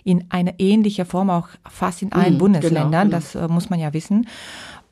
in 0.05 0.25
eine 0.31 0.59
ähnliche 0.59 1.05
Form 1.05 1.31
auch 1.31 1.49
fast 1.69 2.03
in 2.03 2.13
allen 2.13 2.35
mhm, 2.35 2.39
Bundesländern, 2.39 3.09
genau, 3.09 3.17
das 3.17 3.35
äh, 3.35 3.49
muss 3.49 3.71
man 3.71 3.81
ja 3.81 3.93
wissen. 3.93 4.27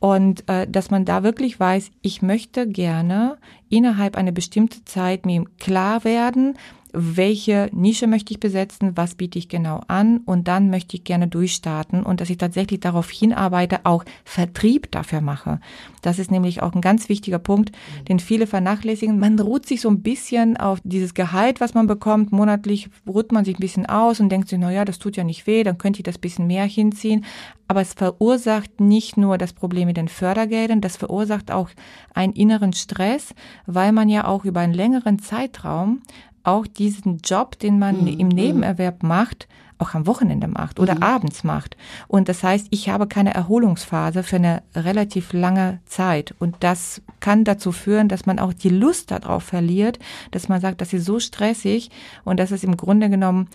Und 0.00 0.48
äh, 0.48 0.66
dass 0.66 0.90
man 0.90 1.04
da 1.04 1.22
wirklich 1.22 1.60
weiß, 1.60 1.90
ich 2.00 2.22
möchte 2.22 2.66
gerne 2.66 3.36
innerhalb 3.68 4.16
einer 4.16 4.32
bestimmten 4.32 4.84
Zeit 4.86 5.26
mir 5.26 5.44
klar 5.58 6.04
werden, 6.04 6.56
welche 6.92 7.68
Nische 7.72 8.06
möchte 8.06 8.32
ich 8.32 8.40
besetzen, 8.40 8.96
was 8.96 9.14
biete 9.14 9.38
ich 9.38 9.48
genau 9.48 9.80
an 9.88 10.18
und 10.24 10.48
dann 10.48 10.70
möchte 10.70 10.96
ich 10.96 11.04
gerne 11.04 11.28
durchstarten 11.28 12.02
und 12.02 12.20
dass 12.20 12.30
ich 12.30 12.38
tatsächlich 12.38 12.80
darauf 12.80 13.10
hinarbeite, 13.10 13.80
auch 13.84 14.04
Vertrieb 14.24 14.90
dafür 14.90 15.20
mache. 15.20 15.60
Das 16.02 16.18
ist 16.18 16.30
nämlich 16.30 16.62
auch 16.62 16.74
ein 16.74 16.80
ganz 16.80 17.08
wichtiger 17.08 17.38
Punkt, 17.38 17.72
den 18.08 18.18
viele 18.20 18.46
vernachlässigen. 18.46 19.18
Man 19.18 19.38
ruht 19.38 19.66
sich 19.66 19.80
so 19.80 19.88
ein 19.88 20.02
bisschen 20.02 20.56
auf 20.56 20.80
dieses 20.84 21.14
Gehalt, 21.14 21.60
was 21.60 21.74
man 21.74 21.86
bekommt. 21.86 22.32
Monatlich 22.32 22.88
ruht 23.06 23.32
man 23.32 23.44
sich 23.44 23.56
ein 23.56 23.60
bisschen 23.60 23.86
aus 23.86 24.20
und 24.20 24.30
denkt 24.30 24.48
sich, 24.48 24.58
na 24.58 24.70
ja, 24.70 24.84
das 24.84 24.98
tut 24.98 25.16
ja 25.16 25.24
nicht 25.24 25.46
weh, 25.46 25.62
dann 25.62 25.78
könnte 25.78 26.00
ich 26.00 26.04
das 26.04 26.18
bisschen 26.18 26.46
mehr 26.46 26.64
hinziehen. 26.64 27.24
Aber 27.68 27.82
es 27.82 27.94
verursacht 27.94 28.80
nicht 28.80 29.16
nur 29.16 29.38
das 29.38 29.52
Problem 29.52 29.86
mit 29.86 29.96
den 29.96 30.08
Fördergeldern, 30.08 30.80
das 30.80 30.96
verursacht 30.96 31.52
auch 31.52 31.70
einen 32.14 32.32
inneren 32.32 32.72
Stress, 32.72 33.32
weil 33.66 33.92
man 33.92 34.08
ja 34.08 34.26
auch 34.26 34.44
über 34.44 34.58
einen 34.58 34.74
längeren 34.74 35.20
Zeitraum 35.20 36.02
auch 36.42 36.66
diesen 36.66 37.18
Job, 37.18 37.58
den 37.58 37.78
man 37.78 38.02
mhm. 38.02 38.06
im 38.06 38.28
mhm. 38.28 38.34
Nebenerwerb 38.34 39.02
macht, 39.02 39.48
auch 39.78 39.94
am 39.94 40.06
Wochenende 40.06 40.46
macht 40.46 40.78
oder 40.78 40.96
mhm. 40.96 41.02
abends 41.02 41.44
macht. 41.44 41.76
Und 42.06 42.28
das 42.28 42.42
heißt, 42.42 42.68
ich 42.70 42.88
habe 42.88 43.06
keine 43.06 43.34
Erholungsphase 43.34 44.22
für 44.22 44.36
eine 44.36 44.62
relativ 44.74 45.32
lange 45.32 45.80
Zeit. 45.86 46.34
Und 46.38 46.56
das 46.60 47.02
kann 47.20 47.44
dazu 47.44 47.72
führen, 47.72 48.08
dass 48.08 48.26
man 48.26 48.38
auch 48.38 48.52
die 48.52 48.68
Lust 48.68 49.10
darauf 49.10 49.44
verliert, 49.44 49.98
dass 50.30 50.48
man 50.48 50.60
sagt, 50.60 50.80
das 50.80 50.92
ist 50.92 51.04
so 51.04 51.18
stressig 51.18 51.90
und 52.24 52.38
dass 52.38 52.50
es 52.50 52.64
im 52.64 52.76
Grunde 52.76 53.08
genommen 53.10 53.48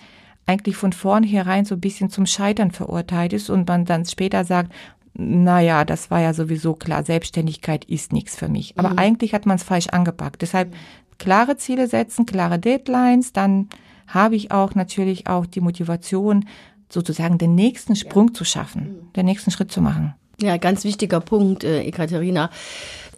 eigentlich 0.47 0.75
von 0.75 0.93
vornherein 0.93 1.65
so 1.65 1.75
ein 1.75 1.81
bisschen 1.81 2.09
zum 2.09 2.25
Scheitern 2.25 2.71
verurteilt 2.71 3.33
ist 3.33 3.49
und 3.49 3.67
man 3.67 3.85
dann 3.85 4.05
später 4.05 4.45
sagt, 4.45 4.71
naja, 5.17 5.85
das 5.85 6.11
war 6.11 6.19
ja 6.19 6.33
sowieso 6.33 6.73
klar, 6.73 7.03
Selbstständigkeit 7.03 7.85
ist 7.85 8.11
nichts 8.11 8.35
für 8.35 8.49
mich. 8.49 8.77
Aber 8.77 8.89
mhm. 8.89 8.99
eigentlich 8.99 9.33
hat 9.33 9.45
man 9.45 9.55
es 9.55 9.63
falsch 9.63 9.87
angepackt. 9.87 10.41
Deshalb 10.41 10.75
klare 11.17 11.57
Ziele 11.57 11.87
setzen, 11.87 12.25
klare 12.25 12.59
Deadlines, 12.59 13.33
dann 13.33 13.69
habe 14.07 14.35
ich 14.35 14.51
auch 14.51 14.75
natürlich 14.75 15.27
auch 15.27 15.45
die 15.45 15.61
Motivation, 15.61 16.45
sozusagen 16.89 17.37
den 17.37 17.55
nächsten 17.55 17.95
Sprung 17.95 18.27
ja. 18.27 18.33
zu 18.33 18.45
schaffen, 18.45 18.81
mhm. 18.83 19.13
den 19.13 19.25
nächsten 19.25 19.51
Schritt 19.51 19.71
zu 19.71 19.81
machen. 19.81 20.13
Ja, 20.41 20.57
ganz 20.57 20.83
wichtiger 20.83 21.21
Punkt, 21.21 21.63
äh, 21.63 21.81
Ekaterina. 21.81 22.49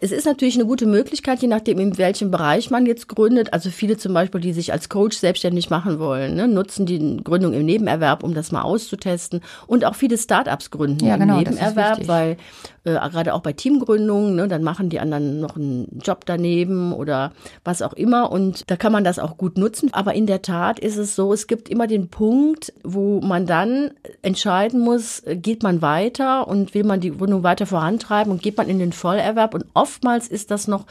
Es 0.02 0.12
ist 0.12 0.26
natürlich 0.26 0.56
eine 0.56 0.66
gute 0.66 0.86
Möglichkeit, 0.86 1.42
je 1.42 1.48
nachdem, 1.48 1.80
in 1.80 1.98
welchem 1.98 2.32
Bereich 2.32 2.70
man 2.70 2.86
jetzt 2.86 3.08
gründet. 3.08 3.54
Also 3.54 3.70
viele 3.70 3.98
zum 3.98 4.14
Beispiel, 4.14 4.42
die 4.42 4.54
sich 4.54 4.72
als 4.72 4.90
Coach 4.90 5.18
selbstständig 5.18 5.70
machen 5.70 6.00
wollen, 6.00 6.36
ne, 6.36 6.48
nutzen 6.48 6.86
die 6.86 7.18
Gründung 7.24 7.54
im 7.54 7.66
Nebenerwerb, 7.66 8.24
um 8.24 8.34
das 8.34 8.52
mal 8.52 8.62
auszutesten. 8.62 9.42
Und 9.66 9.86
auch 9.86 9.96
viele 9.96 10.18
Startups 10.18 10.72
gründen 10.72 11.06
ja, 11.06 11.18
genau, 11.18 11.38
im 11.38 11.44
Nebenerwerb, 11.44 12.08
weil 12.08 12.38
äh, 12.84 12.94
gerade 13.10 13.34
auch 13.34 13.42
bei 13.42 13.54
Teamgründungen, 13.54 14.36
ne, 14.36 14.48
dann 14.48 14.64
machen 14.64 14.90
die 14.90 15.00
anderen 15.00 15.40
noch 15.40 15.56
einen 15.56 16.00
Job 16.04 16.26
daneben 16.26 16.94
oder 16.94 17.32
was 17.64 17.82
auch 17.82 17.94
immer. 17.94 18.32
Und 18.32 18.70
da 18.70 18.78
kann 18.78 18.92
man 18.92 19.04
das 19.04 19.20
auch 19.20 19.38
gut 19.38 19.58
nutzen. 19.58 19.94
Aber 19.94 20.14
in 20.14 20.26
der 20.26 20.42
Tat 20.42 20.80
ist 20.80 20.98
es 20.98 21.16
so, 21.16 21.34
es 21.34 21.48
gibt 21.48 21.70
immer 21.70 21.88
den 21.88 22.10
Punkt, 22.10 22.74
wo 22.84 23.22
man 23.22 23.46
dann 23.46 23.92
entscheiden 24.22 24.80
muss, 24.80 25.24
geht 25.26 25.64
man 25.64 25.82
weiter 25.82 26.48
und 26.48 26.74
will 26.74 26.84
man 26.84 27.02
die 27.02 27.12
Gründung 27.12 27.44
weiter 27.44 27.66
vorantreiben 27.66 28.32
und 28.32 28.42
geht 28.42 28.58
man 28.58 28.70
in 28.70 28.80
den 28.80 28.94
Vollerwerb. 28.94 29.54
Und 29.54 29.66
oft 29.74 29.87
oftmals 29.88 30.28
ist 30.28 30.52
das 30.52 30.68
noch 30.68 30.86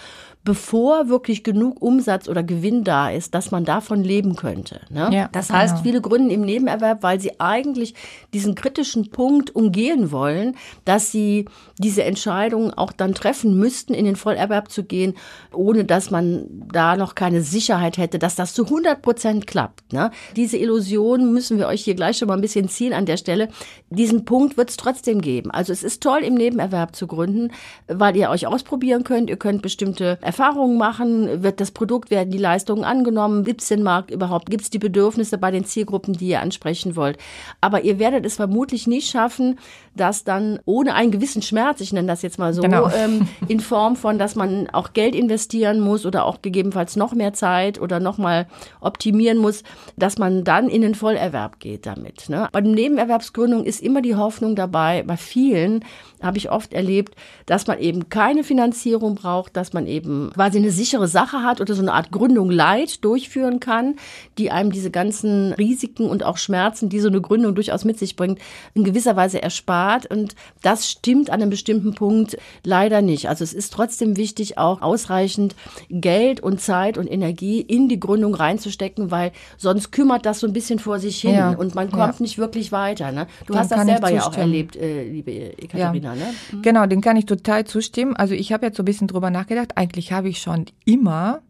bevor 0.46 1.08
wirklich 1.08 1.42
genug 1.42 1.82
Umsatz 1.82 2.28
oder 2.28 2.42
Gewinn 2.42 2.84
da 2.84 3.10
ist, 3.10 3.34
dass 3.34 3.50
man 3.50 3.64
davon 3.64 4.04
leben 4.04 4.36
könnte. 4.36 4.80
Ne? 4.90 5.10
Ja, 5.12 5.28
das 5.32 5.50
heißt, 5.50 5.74
genau. 5.74 5.82
viele 5.82 6.00
gründen 6.00 6.30
im 6.30 6.42
Nebenerwerb, 6.42 7.02
weil 7.02 7.20
sie 7.20 7.40
eigentlich 7.40 7.94
diesen 8.32 8.54
kritischen 8.54 9.10
Punkt 9.10 9.54
umgehen 9.54 10.12
wollen, 10.12 10.56
dass 10.84 11.10
sie 11.10 11.46
diese 11.78 12.04
Entscheidung 12.04 12.72
auch 12.72 12.92
dann 12.92 13.12
treffen 13.12 13.58
müssten, 13.58 13.92
in 13.92 14.04
den 14.04 14.14
Vollerwerb 14.14 14.70
zu 14.70 14.84
gehen, 14.84 15.14
ohne 15.52 15.84
dass 15.84 16.12
man 16.12 16.46
da 16.72 16.96
noch 16.96 17.16
keine 17.16 17.42
Sicherheit 17.42 17.98
hätte, 17.98 18.20
dass 18.20 18.36
das 18.36 18.54
zu 18.54 18.64
100 18.64 19.02
Prozent 19.02 19.48
klappt. 19.48 19.92
Ne? 19.92 20.12
Diese 20.36 20.56
Illusion 20.56 21.32
müssen 21.32 21.58
wir 21.58 21.66
euch 21.66 21.82
hier 21.82 21.96
gleich 21.96 22.18
schon 22.18 22.28
mal 22.28 22.34
ein 22.34 22.40
bisschen 22.40 22.68
ziehen 22.68 22.92
an 22.92 23.04
der 23.04 23.16
Stelle. 23.16 23.48
Diesen 23.90 24.24
Punkt 24.24 24.56
wird 24.56 24.70
es 24.70 24.76
trotzdem 24.76 25.20
geben. 25.20 25.50
Also 25.50 25.72
es 25.72 25.82
ist 25.82 26.04
toll, 26.04 26.20
im 26.20 26.34
Nebenerwerb 26.34 26.94
zu 26.94 27.08
gründen, 27.08 27.50
weil 27.88 28.16
ihr 28.16 28.30
euch 28.30 28.46
ausprobieren 28.86 29.04
könnt. 29.04 29.30
Ihr 29.30 29.36
könnt 29.36 29.62
bestimmte 29.62 30.18
Erfahrungen 30.22 30.78
machen? 30.78 31.42
Wird 31.42 31.60
das 31.60 31.70
Produkt, 31.70 32.10
werden 32.10 32.30
die 32.30 32.38
Leistungen 32.38 32.84
angenommen? 32.84 33.44
Gibt 33.44 33.62
es 33.62 33.68
den 33.68 33.82
Markt 33.82 34.10
überhaupt? 34.10 34.48
Gibt 34.48 34.62
es 34.62 34.70
die 34.70 34.78
Bedürfnisse 34.78 35.38
bei 35.38 35.50
den 35.50 35.64
Zielgruppen, 35.64 36.14
die 36.14 36.28
ihr 36.28 36.40
ansprechen 36.40 36.96
wollt? 36.96 37.18
Aber 37.60 37.82
ihr 37.82 37.98
werdet 37.98 38.24
es 38.24 38.36
vermutlich 38.36 38.86
nicht 38.86 39.10
schaffen, 39.10 39.58
das 39.94 40.24
dann 40.24 40.60
ohne 40.66 40.94
einen 40.94 41.10
gewissen 41.10 41.42
Schmerz, 41.42 41.80
ich 41.80 41.92
nenne 41.92 42.06
das 42.06 42.22
jetzt 42.22 42.38
mal 42.38 42.52
so, 42.52 42.62
genau. 42.62 42.88
ähm, 42.96 43.28
in 43.48 43.60
Form 43.60 43.96
von, 43.96 44.18
dass 44.18 44.34
man 44.34 44.68
auch 44.70 44.92
Geld 44.92 45.14
investieren 45.14 45.80
muss 45.80 46.06
oder 46.06 46.24
auch 46.24 46.42
gegebenenfalls 46.42 46.96
noch 46.96 47.14
mehr 47.14 47.32
Zeit 47.32 47.80
oder 47.80 47.98
noch 47.98 48.18
mal 48.18 48.46
optimieren 48.80 49.38
muss, 49.38 49.62
dass 49.96 50.18
man 50.18 50.44
dann 50.44 50.68
in 50.68 50.82
den 50.82 50.94
Vollerwerb 50.94 51.58
geht 51.60 51.86
damit. 51.86 52.28
Ne? 52.28 52.48
Bei 52.52 52.60
der 52.60 52.72
Nebenerwerbsgründung 52.72 53.64
ist 53.64 53.82
immer 53.82 54.02
die 54.02 54.14
Hoffnung 54.14 54.54
dabei, 54.54 55.02
bei 55.02 55.16
vielen 55.16 55.84
habe 56.22 56.38
ich 56.38 56.50
oft 56.50 56.72
erlebt, 56.72 57.14
dass 57.46 57.66
man 57.66 57.78
eben 57.78 58.08
keine 58.08 58.44
Finanzierung 58.44 59.14
braucht, 59.14 59.56
dass 59.56 59.72
man 59.72 59.86
eben 59.86 60.30
quasi 60.34 60.58
eine 60.58 60.70
sichere 60.70 61.08
Sache 61.08 61.42
hat 61.42 61.60
oder 61.60 61.74
so 61.74 61.82
eine 61.82 61.92
Art 61.92 62.10
Gründung 62.10 62.50
Leid 62.50 63.04
durchführen 63.04 63.60
kann, 63.60 63.96
die 64.38 64.50
einem 64.50 64.72
diese 64.72 64.90
ganzen 64.90 65.52
Risiken 65.52 66.08
und 66.08 66.24
auch 66.24 66.38
Schmerzen, 66.38 66.88
die 66.88 67.00
so 67.00 67.08
eine 67.08 67.20
Gründung 67.20 67.54
durchaus 67.54 67.84
mit 67.84 67.98
sich 67.98 68.16
bringt, 68.16 68.38
in 68.74 68.84
gewisser 68.84 69.16
Weise 69.16 69.42
erspart. 69.42 70.06
Und 70.06 70.34
das 70.62 70.88
stimmt 70.90 71.30
an 71.30 71.42
einem 71.42 71.50
bestimmten 71.50 71.94
Punkt 71.94 72.36
leider 72.64 73.02
nicht. 73.02 73.28
Also 73.28 73.44
es 73.44 73.52
ist 73.52 73.72
trotzdem 73.72 74.16
wichtig, 74.16 74.58
auch 74.58 74.82
ausreichend 74.82 75.54
Geld 75.90 76.40
und 76.40 76.60
Zeit 76.60 76.98
und 76.98 77.06
Energie 77.06 77.60
in 77.60 77.88
die 77.88 78.00
Gründung 78.00 78.34
reinzustecken, 78.34 79.10
weil 79.10 79.32
sonst 79.56 79.92
kümmert 79.92 80.24
das 80.26 80.40
so 80.40 80.46
ein 80.46 80.52
bisschen 80.52 80.78
vor 80.78 80.98
sich 80.98 81.20
hin 81.20 81.34
ja. 81.34 81.50
und 81.50 81.74
man 81.74 81.90
kommt 81.90 82.14
ja. 82.14 82.22
nicht 82.22 82.38
wirklich 82.38 82.72
weiter. 82.72 83.12
Ne? 83.12 83.26
Du 83.46 83.52
den 83.52 83.60
hast 83.60 83.70
das 83.70 83.84
selber 83.84 84.10
ja 84.10 84.26
auch 84.26 84.36
erlebt, 84.36 84.76
äh, 84.76 85.04
liebe 85.04 85.32
Ekaterina. 85.32 86.05
Ja. 86.05 86.05
Ne? 86.14 86.34
Mhm. 86.52 86.62
Genau, 86.62 86.86
den 86.86 87.00
kann 87.00 87.16
ich 87.16 87.26
total 87.26 87.64
zustimmen. 87.64 88.16
Also 88.16 88.34
ich 88.34 88.52
habe 88.52 88.66
jetzt 88.66 88.76
so 88.76 88.82
ein 88.82 88.86
bisschen 88.86 89.08
drüber 89.08 89.30
nachgedacht. 89.30 89.76
Eigentlich 89.76 90.12
habe 90.12 90.28
ich 90.28 90.38
schon 90.38 90.66
immer 90.84 91.42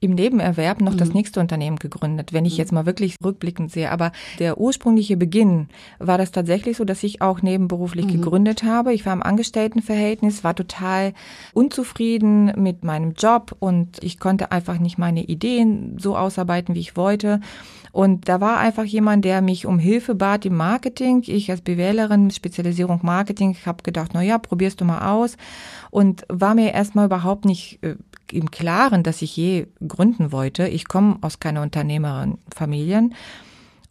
im 0.00 0.14
Nebenerwerb 0.14 0.80
noch 0.80 0.92
mhm. 0.92 0.98
das 0.98 1.14
nächste 1.14 1.40
Unternehmen 1.40 1.78
gegründet, 1.78 2.32
wenn 2.32 2.44
ich 2.44 2.54
mhm. 2.54 2.58
jetzt 2.58 2.72
mal 2.72 2.86
wirklich 2.86 3.16
rückblickend 3.24 3.70
sehe. 3.72 3.90
Aber 3.90 4.12
der 4.38 4.58
ursprüngliche 4.58 5.16
Beginn 5.16 5.68
war 5.98 6.18
das 6.18 6.32
tatsächlich 6.32 6.76
so, 6.76 6.84
dass 6.84 7.02
ich 7.02 7.22
auch 7.22 7.40
nebenberuflich 7.42 8.06
mhm. 8.06 8.12
gegründet 8.12 8.62
habe. 8.62 8.92
Ich 8.92 9.06
war 9.06 9.12
im 9.12 9.22
Angestelltenverhältnis, 9.22 10.44
war 10.44 10.54
total 10.54 11.14
unzufrieden 11.54 12.52
mit 12.56 12.84
meinem 12.84 13.12
Job 13.14 13.56
und 13.58 14.02
ich 14.02 14.18
konnte 14.18 14.52
einfach 14.52 14.78
nicht 14.78 14.98
meine 14.98 15.24
Ideen 15.24 15.98
so 15.98 16.16
ausarbeiten, 16.16 16.74
wie 16.74 16.80
ich 16.80 16.96
wollte. 16.96 17.40
Und 17.96 18.28
da 18.28 18.42
war 18.42 18.58
einfach 18.58 18.84
jemand, 18.84 19.24
der 19.24 19.40
mich 19.40 19.64
um 19.64 19.78
Hilfe 19.78 20.14
bat 20.14 20.44
im 20.44 20.54
Marketing. 20.54 21.22
Ich 21.24 21.50
als 21.50 21.62
BWLerin, 21.62 22.30
Spezialisierung 22.30 23.00
Marketing, 23.02 23.56
habe 23.64 23.82
gedacht, 23.82 24.10
na 24.12 24.20
ja, 24.20 24.36
probierst 24.36 24.82
du 24.82 24.84
mal 24.84 25.10
aus. 25.10 25.38
Und 25.90 26.26
war 26.28 26.54
mir 26.54 26.74
erstmal 26.74 27.06
überhaupt 27.06 27.46
nicht 27.46 27.82
äh, 27.82 27.96
im 28.30 28.50
Klaren, 28.50 29.02
dass 29.02 29.22
ich 29.22 29.34
je 29.34 29.68
gründen 29.88 30.30
wollte. 30.30 30.68
Ich 30.68 30.88
komme 30.88 31.16
aus 31.22 31.40
keiner 31.40 31.62
Unternehmerin-Familien. 31.62 33.14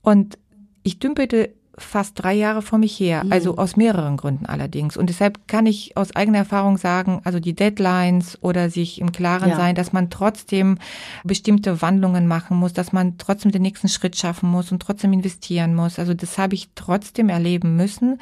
Und 0.03 0.37
ich 0.83 0.99
dümpelte 0.99 1.55
fast 1.77 2.21
drei 2.21 2.33
Jahre 2.33 2.61
vor 2.61 2.79
mich 2.79 2.99
her, 2.99 3.23
mhm. 3.23 3.31
also 3.31 3.57
aus 3.57 3.75
mehreren 3.75 4.17
Gründen 4.17 4.45
allerdings. 4.45 4.97
Und 4.97 5.09
deshalb 5.09 5.47
kann 5.47 5.65
ich 5.65 5.97
aus 5.97 6.15
eigener 6.15 6.39
Erfahrung 6.39 6.77
sagen, 6.77 7.21
also 7.23 7.39
die 7.39 7.55
Deadlines 7.55 8.37
oder 8.41 8.69
sich 8.69 9.01
im 9.01 9.11
Klaren 9.11 9.49
ja. 9.49 9.55
sein, 9.55 9.75
dass 9.75 9.93
man 9.93 10.09
trotzdem 10.09 10.77
bestimmte 11.23 11.81
Wandlungen 11.81 12.27
machen 12.27 12.57
muss, 12.57 12.73
dass 12.73 12.93
man 12.93 13.17
trotzdem 13.17 13.51
den 13.51 13.61
nächsten 13.61 13.89
Schritt 13.89 14.15
schaffen 14.15 14.49
muss 14.49 14.71
und 14.71 14.81
trotzdem 14.81 15.13
investieren 15.13 15.75
muss. 15.75 15.99
Also 15.99 16.13
das 16.13 16.37
habe 16.37 16.55
ich 16.55 16.69
trotzdem 16.75 17.29
erleben 17.29 17.75
müssen. 17.75 18.19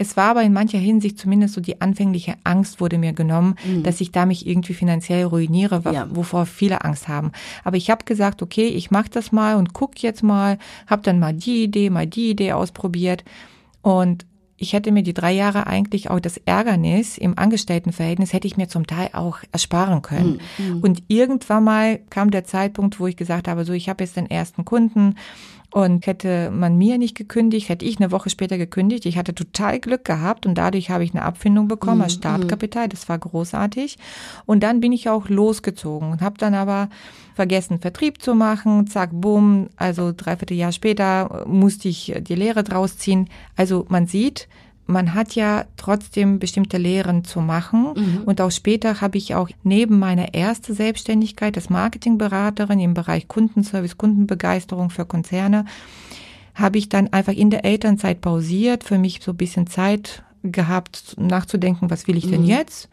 Es 0.00 0.16
war 0.16 0.30
aber 0.30 0.42
in 0.42 0.54
mancher 0.54 0.78
Hinsicht 0.78 1.18
zumindest 1.18 1.52
so 1.52 1.60
die 1.60 1.82
anfängliche 1.82 2.32
Angst 2.42 2.80
wurde 2.80 2.96
mir 2.96 3.12
genommen, 3.12 3.56
mhm. 3.62 3.82
dass 3.82 4.00
ich 4.00 4.12
da 4.12 4.24
mich 4.24 4.46
irgendwie 4.46 4.72
finanziell 4.72 5.26
ruiniere, 5.26 5.82
ja. 5.92 6.08
wovor 6.10 6.46
viele 6.46 6.86
Angst 6.86 7.06
haben. 7.06 7.32
Aber 7.64 7.76
ich 7.76 7.90
habe 7.90 8.06
gesagt, 8.06 8.40
okay, 8.40 8.68
ich 8.68 8.90
mache 8.90 9.10
das 9.10 9.30
mal 9.30 9.56
und 9.56 9.74
guck 9.74 10.02
jetzt 10.02 10.22
mal, 10.22 10.56
habe 10.86 11.02
dann 11.02 11.18
mal 11.18 11.34
die 11.34 11.64
Idee, 11.64 11.90
mal 11.90 12.06
die 12.06 12.30
Idee 12.30 12.52
ausprobiert 12.52 13.24
und 13.82 14.24
ich 14.56 14.72
hätte 14.72 14.90
mir 14.90 15.02
die 15.02 15.12
drei 15.12 15.32
Jahre 15.32 15.66
eigentlich 15.66 16.08
auch 16.08 16.20
das 16.20 16.38
Ärgernis 16.38 17.18
im 17.18 17.38
Angestelltenverhältnis 17.38 18.32
hätte 18.32 18.46
ich 18.46 18.56
mir 18.56 18.68
zum 18.68 18.86
Teil 18.86 19.10
auch 19.12 19.38
ersparen 19.52 20.00
können. 20.00 20.40
Mhm. 20.56 20.78
Und 20.80 21.02
irgendwann 21.08 21.64
mal 21.64 21.98
kam 22.08 22.30
der 22.30 22.44
Zeitpunkt, 22.44 23.00
wo 23.00 23.06
ich 23.06 23.16
gesagt 23.16 23.48
habe, 23.48 23.66
so 23.66 23.74
ich 23.74 23.90
habe 23.90 24.02
jetzt 24.02 24.16
den 24.16 24.30
ersten 24.30 24.64
Kunden 24.64 25.16
und 25.72 26.06
hätte 26.06 26.50
man 26.50 26.76
mir 26.76 26.98
nicht 26.98 27.16
gekündigt, 27.16 27.68
hätte 27.68 27.84
ich 27.84 28.00
eine 28.00 28.10
Woche 28.10 28.28
später 28.28 28.58
gekündigt. 28.58 29.06
Ich 29.06 29.16
hatte 29.16 29.34
total 29.34 29.78
Glück 29.78 30.04
gehabt 30.04 30.44
und 30.44 30.56
dadurch 30.56 30.90
habe 30.90 31.04
ich 31.04 31.14
eine 31.14 31.22
Abfindung 31.22 31.68
bekommen 31.68 31.98
mhm. 31.98 32.04
als 32.04 32.14
Startkapital. 32.14 32.88
Das 32.88 33.08
war 33.08 33.18
großartig. 33.18 33.96
Und 34.46 34.62
dann 34.62 34.80
bin 34.80 34.92
ich 34.92 35.08
auch 35.08 35.28
losgezogen 35.28 36.10
und 36.10 36.22
habe 36.22 36.38
dann 36.38 36.54
aber 36.54 36.88
vergessen, 37.34 37.78
Vertrieb 37.78 38.20
zu 38.20 38.34
machen. 38.34 38.88
Zack, 38.88 39.10
bumm. 39.12 39.68
Also 39.76 40.12
dreiviertel 40.16 40.56
Jahr 40.56 40.72
später 40.72 41.44
musste 41.46 41.88
ich 41.88 42.14
die 42.20 42.34
Lehre 42.34 42.64
draus 42.64 42.98
ziehen. 42.98 43.28
Also 43.56 43.86
man 43.88 44.06
sieht, 44.06 44.48
man 44.90 45.14
hat 45.14 45.34
ja 45.34 45.64
trotzdem 45.76 46.38
bestimmte 46.38 46.76
Lehren 46.76 47.24
zu 47.24 47.40
machen. 47.40 47.94
Mhm. 47.96 48.22
Und 48.26 48.40
auch 48.40 48.50
später 48.50 49.00
habe 49.00 49.18
ich 49.18 49.34
auch 49.34 49.48
neben 49.62 49.98
meiner 49.98 50.34
ersten 50.34 50.74
Selbstständigkeit 50.74 51.56
als 51.56 51.70
Marketingberaterin 51.70 52.80
im 52.80 52.94
Bereich 52.94 53.28
Kundenservice, 53.28 53.96
Kundenbegeisterung 53.96 54.90
für 54.90 55.06
Konzerne, 55.06 55.64
habe 56.54 56.78
ich 56.78 56.88
dann 56.88 57.12
einfach 57.12 57.32
in 57.32 57.50
der 57.50 57.64
Elternzeit 57.64 58.20
pausiert, 58.20 58.84
für 58.84 58.98
mich 58.98 59.20
so 59.22 59.32
ein 59.32 59.36
bisschen 59.36 59.66
Zeit 59.66 60.22
gehabt, 60.42 61.16
nachzudenken, 61.18 61.90
was 61.90 62.06
will 62.06 62.16
ich 62.16 62.28
denn 62.28 62.42
mhm. 62.42 62.48
jetzt? 62.48 62.88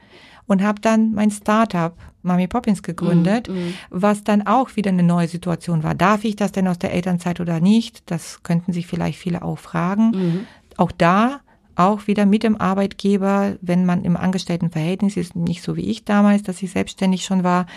Und 0.45 0.63
habe 0.63 0.79
dann 0.79 1.13
mein 1.13 1.31
Startup 1.31 1.93
Mami 2.21 2.47
Poppins 2.47 2.83
gegründet, 2.83 3.49
mhm. 3.49 3.73
was 3.89 4.23
dann 4.23 4.45
auch 4.45 4.75
wieder 4.75 4.91
eine 4.91 5.03
neue 5.03 5.27
Situation 5.27 5.83
war. 5.83 5.95
Darf 5.95 6.23
ich 6.23 6.35
das 6.35 6.51
denn 6.51 6.67
aus 6.67 6.79
der 6.79 6.93
Elternzeit 6.93 7.39
oder 7.39 7.59
nicht? 7.59 8.09
Das 8.09 8.43
könnten 8.43 8.71
sich 8.71 8.87
vielleicht 8.87 9.19
viele 9.19 9.41
auch 9.41 9.57
fragen. 9.57 10.11
Mhm. 10.11 10.47
Auch 10.77 10.91
da 10.91 11.41
auch 11.77 12.07
wieder 12.07 12.25
mit 12.25 12.43
dem 12.43 12.59
Arbeitgeber, 12.59 13.55
wenn 13.61 13.85
man 13.85 14.03
im 14.03 14.17
Angestelltenverhältnis 14.17 15.15
ist, 15.15 15.35
nicht 15.35 15.61
so 15.61 15.75
wie 15.75 15.89
ich 15.89 16.05
damals, 16.05 16.43
dass 16.43 16.61
ich 16.61 16.71
selbstständig 16.71 17.23
schon 17.23 17.43
war, 17.43 17.67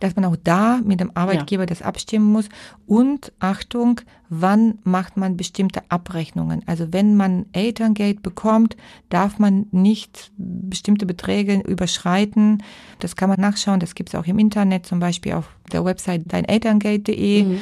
dass 0.00 0.16
man 0.16 0.24
auch 0.24 0.36
da 0.36 0.80
mit 0.84 1.00
dem 1.00 1.10
Arbeitgeber 1.14 1.62
ja. 1.62 1.66
das 1.66 1.82
abstimmen 1.82 2.30
muss. 2.32 2.48
Und 2.86 3.32
Achtung, 3.38 4.00
wann 4.28 4.78
macht 4.84 5.16
man 5.16 5.36
bestimmte 5.36 5.82
Abrechnungen? 5.88 6.62
Also 6.66 6.92
wenn 6.92 7.16
man 7.16 7.46
Elterngeld 7.52 8.22
bekommt, 8.22 8.76
darf 9.08 9.38
man 9.38 9.66
nicht 9.70 10.32
bestimmte 10.36 11.06
Beträge 11.06 11.60
überschreiten. 11.60 12.62
Das 12.98 13.16
kann 13.16 13.28
man 13.28 13.40
nachschauen. 13.40 13.80
Das 13.80 13.94
gibt 13.94 14.10
es 14.10 14.14
auch 14.14 14.26
im 14.26 14.38
Internet, 14.38 14.86
zum 14.86 15.00
Beispiel 15.00 15.34
auf 15.34 15.48
der 15.72 15.84
Website 15.84 16.22
deinelterngeld.de. 16.26 17.44
Mhm. 17.44 17.60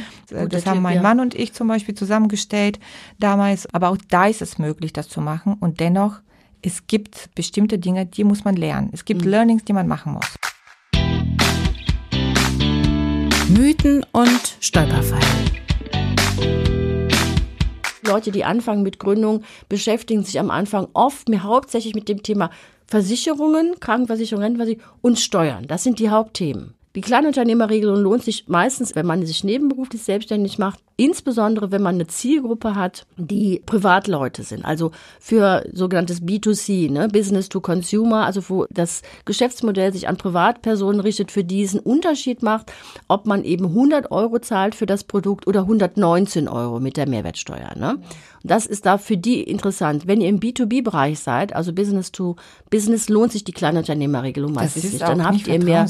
Das 0.49 0.67
haben 0.67 0.83
mein 0.83 0.97
ja. 0.97 1.03
Mann 1.03 1.21
und 1.21 1.35
ich 1.35 1.53
zum 1.53 1.69
Beispiel 1.69 1.95
zusammengestellt 1.95 2.81
damals. 3.19 3.73
Aber 3.75 3.91
auch 3.91 3.99
da 4.09 4.27
ist 4.27 4.43
es 4.43 4.59
möglich, 4.59 4.93
das 4.93 5.09
zu 5.09 5.21
machen. 5.21 5.55
Und 5.61 5.81
dennoch, 5.81 6.21
es 6.63 6.87
gibt 6.87 7.31
bestimmte 7.35 7.79
Dinge, 7.79 8.07
die 8.07 8.25
muss 8.25 8.45
man 8.45 8.57
lernen. 8.57 8.91
Es 8.93 9.05
gibt 9.05 9.25
mhm. 9.25 9.31
Learnings, 9.31 9.65
die 9.65 9.73
man 9.73 9.87
machen 9.87 10.15
muss. 10.15 10.27
Mythen 13.53 14.03
und 14.13 14.57
Stolperfallen. 14.61 15.51
Leute, 18.07 18.31
die 18.31 18.45
anfangen 18.45 18.83
mit 18.83 18.99
Gründung, 18.99 19.43
beschäftigen 19.69 20.25
sich 20.25 20.41
am 20.41 20.51
Anfang 20.51 20.89
oft 20.95 21.29
mehr 21.29 21.43
hauptsächlich 21.43 21.95
mit 21.95 22.09
dem 22.09 22.23
Thema 22.23 22.51
Versicherungen, 22.87 23.79
Krankenversicherung, 23.79 24.43
Rentenversicherung 24.43 24.97
und 25.03 25.19
Steuern. 25.19 25.67
Das 25.67 25.83
sind 25.83 25.99
die 25.99 26.09
Hauptthemen. 26.09 26.73
Die 26.95 27.03
Kleinunternehmerregelung 27.03 27.97
lohnt 27.97 28.23
sich 28.23 28.49
meistens, 28.49 28.95
wenn 28.95 29.05
man 29.05 29.27
sich 29.27 29.45
nebenberuflich 29.45 30.03
selbstständig 30.03 30.59
macht, 30.59 30.81
insbesondere 31.03 31.73
wenn 31.73 31.83
man 31.83 31.97
eine 31.97 32.07
Zielgruppe 32.07 32.77
hat, 32.77 33.07
die 33.17 33.61
Privatleute 33.67 34.45
sind, 34.45 34.65
also 34.65 34.93
für 35.19 35.65
sogenanntes 35.73 36.23
B2C, 36.23 36.93
ne, 36.93 37.09
Business 37.09 37.49
to 37.49 37.61
Consumer, 37.61 38.25
also 38.25 38.41
wo 38.49 38.67
das 38.71 39.03
Geschäftsmodell 39.25 39.93
sich 39.93 40.07
an 40.07 40.17
Privatpersonen 40.17 41.01
richtet, 41.01 41.33
für 41.33 41.43
diesen 41.43 41.81
Unterschied 41.81 42.45
macht, 42.45 42.73
ob 43.09 43.27
man 43.27 43.43
eben 43.43 43.67
100 43.67 44.13
Euro 44.13 44.39
zahlt 44.39 44.77
für 44.77 44.87
das 44.87 45.03
Produkt 45.03 45.49
oder 45.49 45.63
119 45.63 46.47
Euro 46.49 46.79
mit 46.79 46.97
der 46.97 47.09
Mehrwertsteuer. 47.09 47.75
Ne? 47.77 47.99
Das 48.45 48.67
ist 48.67 48.87
da 48.87 48.99
für 48.99 49.17
die 49.17 49.43
interessant. 49.43 50.07
Wenn 50.07 50.21
ihr 50.21 50.29
im 50.29 50.41
B2B-Bereich 50.41 51.21
seid, 51.21 51.55
also 51.55 51.73
Business 51.73 52.13
to 52.13 52.37
Business, 52.71 53.09
lohnt 53.09 53.33
sich 53.33 53.45
die 53.45 53.53
Kleinunternehmerregelung 53.53 54.53
meistens 54.53 54.85
nicht. 54.85 55.03
Dann 55.03 55.25
habt 55.25 55.47
ihr 55.47 55.63
mehr 55.63 55.87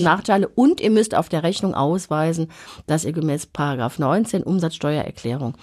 Nachteile 0.00 0.48
und 0.48 0.80
ihr 0.80 0.90
müsst 0.90 1.14
auf 1.14 1.28
der 1.28 1.42
Rechnung 1.42 1.74
ausweisen, 1.74 2.48
dass 2.86 3.04
ihr 3.04 3.12
gemäß 3.12 3.46
Paragraph 3.46 3.98
19 3.98 4.42
Umsatzsteuererklärung 4.52 5.54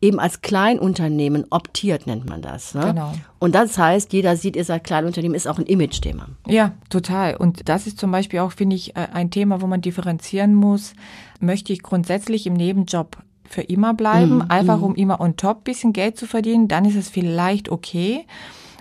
eben 0.00 0.20
als 0.20 0.42
Kleinunternehmen 0.42 1.46
optiert, 1.50 2.06
nennt 2.06 2.28
man 2.28 2.40
das. 2.40 2.74
Ne? 2.74 2.82
Genau. 2.86 3.12
Und 3.38 3.54
das 3.54 3.76
heißt, 3.78 4.12
jeder 4.12 4.36
sieht, 4.36 4.56
ihr 4.56 4.64
seid 4.64 4.84
Kleinunternehmen, 4.84 5.34
ist 5.34 5.48
auch 5.48 5.58
ein 5.58 5.66
Image-Thema. 5.66 6.28
Ja, 6.46 6.72
total. 6.88 7.36
Und 7.36 7.68
das 7.68 7.86
ist 7.86 7.98
zum 7.98 8.12
Beispiel 8.12 8.40
auch, 8.40 8.52
finde 8.52 8.76
ich, 8.76 8.96
äh, 8.96 9.08
ein 9.12 9.30
Thema, 9.30 9.60
wo 9.60 9.66
man 9.66 9.80
differenzieren 9.80 10.54
muss. 10.54 10.94
Möchte 11.40 11.72
ich 11.72 11.82
grundsätzlich 11.82 12.46
im 12.46 12.54
Nebenjob 12.54 13.16
für 13.44 13.62
immer 13.62 13.94
bleiben, 13.94 14.36
mhm. 14.36 14.44
einfach 14.48 14.80
um 14.82 14.94
immer 14.94 15.20
on 15.20 15.36
top 15.36 15.64
bisschen 15.64 15.92
Geld 15.92 16.18
zu 16.18 16.26
verdienen, 16.26 16.68
dann 16.68 16.84
ist 16.84 16.96
es 16.96 17.08
vielleicht 17.08 17.70
okay. 17.70 18.26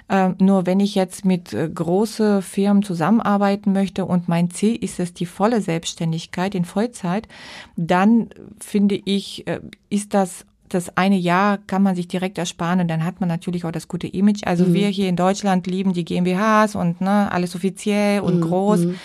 Ähm, 0.09 0.35
nur 0.39 0.65
wenn 0.65 0.79
ich 0.79 0.95
jetzt 0.95 1.25
mit 1.25 1.53
äh, 1.53 1.69
große 1.69 2.41
Firmen 2.41 2.83
zusammenarbeiten 2.83 3.73
möchte 3.73 4.05
und 4.05 4.29
mein 4.29 4.51
Ziel 4.51 4.75
ist 4.75 4.99
es 4.99 5.13
die 5.13 5.25
volle 5.25 5.61
Selbstständigkeit 5.61 6.55
in 6.55 6.63
Vollzeit, 6.63 7.27
dann 7.75 8.29
finde 8.59 8.95
ich, 9.03 9.47
äh, 9.47 9.59
ist 9.89 10.13
das 10.13 10.45
das 10.69 10.97
eine 10.97 11.15
Jahr 11.15 11.59
kann 11.59 11.81
man 11.81 11.95
sich 11.95 12.07
direkt 12.07 12.37
ersparen 12.37 12.81
und 12.81 12.89
dann 12.89 13.05
hat 13.05 13.21
man 13.21 13.29
natürlich 13.29 13.63
auch 13.63 13.71
das 13.71 13.87
gute 13.87 14.07
Image. 14.07 14.43
Also 14.45 14.65
mhm. 14.65 14.73
wir 14.73 14.87
hier 14.89 15.07
in 15.07 15.15
Deutschland 15.15 15.65
lieben 15.65 15.93
die 15.93 16.03
GmbHs 16.03 16.75
und 16.75 16.99
ne, 16.99 17.31
alles 17.31 17.55
offiziell 17.55 18.19
und 18.19 18.37
mhm. 18.37 18.41
groß. 18.41 18.79
Mhm. 18.81 18.95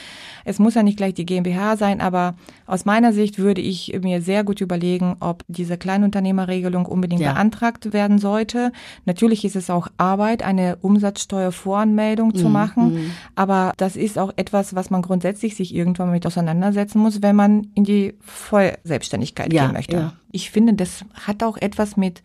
Es 0.44 0.58
muss 0.58 0.74
ja 0.74 0.82
nicht 0.82 0.96
gleich 0.96 1.14
die 1.14 1.26
GmbH 1.26 1.76
sein, 1.76 2.00
aber 2.00 2.34
aus 2.66 2.84
meiner 2.84 3.12
Sicht 3.12 3.38
würde 3.38 3.60
ich 3.60 3.98
mir 4.02 4.22
sehr 4.22 4.44
gut 4.44 4.60
überlegen, 4.60 5.16
ob 5.20 5.44
diese 5.48 5.76
Kleinunternehmerregelung 5.76 6.86
unbedingt 6.86 7.22
ja. 7.22 7.32
beantragt 7.32 7.92
werden 7.92 8.18
sollte. 8.18 8.72
Natürlich 9.04 9.44
ist 9.44 9.56
es 9.56 9.70
auch 9.70 9.88
Arbeit, 9.96 10.42
eine 10.42 10.76
Umsatzsteuervoranmeldung 10.80 12.34
zu 12.34 12.46
mhm. 12.46 12.52
machen, 12.52 12.94
mhm. 12.94 13.10
aber 13.34 13.72
das 13.76 13.96
ist 13.96 14.18
auch 14.18 14.32
etwas, 14.36 14.74
was 14.74 14.90
man 14.90 15.02
grundsätzlich 15.02 15.56
sich 15.56 15.74
irgendwann 15.74 16.10
mit 16.10 16.26
auseinandersetzen 16.26 16.98
muss, 16.98 17.22
wenn 17.22 17.36
man 17.36 17.68
in 17.74 17.84
die 17.84 18.14
Vollselbstständigkeit 18.20 19.52
ja, 19.52 19.66
gehen 19.66 19.72
möchte. 19.72 19.96
Ja. 19.96 20.12
Ich 20.30 20.50
finde, 20.50 20.74
das 20.74 21.04
hat 21.26 21.42
auch 21.42 21.56
etwas 21.58 21.96
mit 21.96 22.22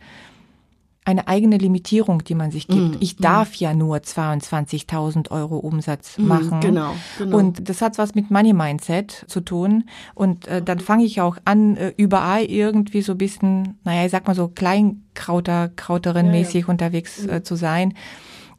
eine 1.08 1.26
eigene 1.26 1.56
Limitierung, 1.56 2.22
die 2.22 2.34
man 2.34 2.50
sich 2.50 2.68
gibt. 2.68 2.96
Mm, 2.96 3.00
ich 3.00 3.16
darf 3.16 3.52
mm. 3.52 3.64
ja 3.64 3.72
nur 3.72 3.96
22.000 3.96 5.30
Euro 5.30 5.56
Umsatz 5.56 6.18
mm, 6.18 6.26
machen. 6.26 6.60
Genau, 6.60 6.94
genau. 7.16 7.38
Und 7.38 7.66
das 7.70 7.80
hat 7.80 7.96
was 7.96 8.14
mit 8.14 8.30
Money 8.30 8.52
Mindset 8.52 9.24
zu 9.26 9.40
tun. 9.40 9.84
Und 10.14 10.46
äh, 10.46 10.60
dann 10.60 10.80
fange 10.80 11.04
ich 11.04 11.22
auch 11.22 11.38
an, 11.46 11.78
äh, 11.78 11.94
überall 11.96 12.44
irgendwie 12.44 13.00
so 13.00 13.12
ein 13.12 13.18
bisschen, 13.18 13.78
naja, 13.84 14.04
ich 14.04 14.10
sag 14.10 14.26
mal 14.26 14.34
so 14.34 14.48
Kleinkrauter, 14.48 15.70
Krauterin-mäßig 15.74 16.54
ja, 16.54 16.60
ja. 16.60 16.68
unterwegs 16.68 17.24
äh, 17.24 17.42
zu 17.42 17.54
sein. 17.54 17.94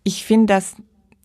Ich 0.04 0.26
finde 0.26 0.48
das 0.48 0.76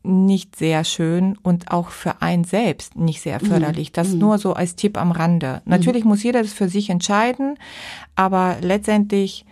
nicht 0.03 0.57
sehr 0.57 0.85
schön 0.85 1.39
und 1.43 1.71
auch 1.71 1.89
für 1.89 2.21
einen 2.21 2.45
selbst 2.45 2.97
nicht 2.97 3.23
sehr 3.23 3.41
förderlich. 3.41 3.93
Das 3.93 4.13
nur 4.13 4.37
so 4.37 4.53
als 4.53 4.77
Tipp 4.77 4.99
am 4.99 5.11
Rande. 5.11 5.63
Natürlich 5.65 6.05
muss 6.05 6.23
jeder 6.23 6.43
das 6.43 6.53
für 6.53 6.69
sich 6.69 6.91
entscheiden, 6.91 7.57
aber 8.15 8.59
letztendlich 8.61 9.47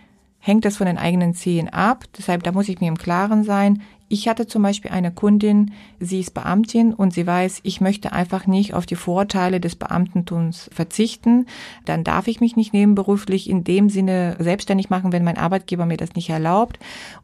hängt 0.45 0.65
das 0.65 0.77
von 0.77 0.87
den 0.87 0.97
eigenen 0.97 1.33
Zielen 1.33 1.69
ab. 1.69 2.03
Deshalb, 2.17 2.43
da 2.43 2.51
muss 2.51 2.67
ich 2.67 2.81
mir 2.81 2.89
im 2.89 2.97
Klaren 2.97 3.45
sein, 3.45 3.81
ich 4.09 4.27
hatte 4.27 4.45
zum 4.45 4.61
Beispiel 4.61 4.91
eine 4.91 5.11
Kundin, 5.11 5.71
sie 5.99 6.19
ist 6.19 6.35
Beamtin 6.35 6.93
und 6.93 7.15
sie 7.15 7.25
weiß, 7.25 7.61
ich 7.63 7.81
möchte 7.81 8.11
einfach 8.11 8.45
nicht 8.45 8.75
auf 8.75 8.85
die 8.85 8.95
Vorteile 8.95 9.59
des 9.59 9.75
Beamtentums 9.75 10.69
verzichten. 10.71 11.47
Dann 11.85 12.03
darf 12.03 12.27
ich 12.27 12.39
mich 12.39 12.55
nicht 12.55 12.73
nebenberuflich 12.73 13.49
in 13.49 13.63
dem 13.63 13.89
Sinne 13.89 14.35
selbstständig 14.37 14.91
machen, 14.91 15.11
wenn 15.13 15.23
mein 15.23 15.39
Arbeitgeber 15.39 15.87
mir 15.87 15.97
das 15.97 16.13
nicht 16.13 16.29
erlaubt. 16.29 16.77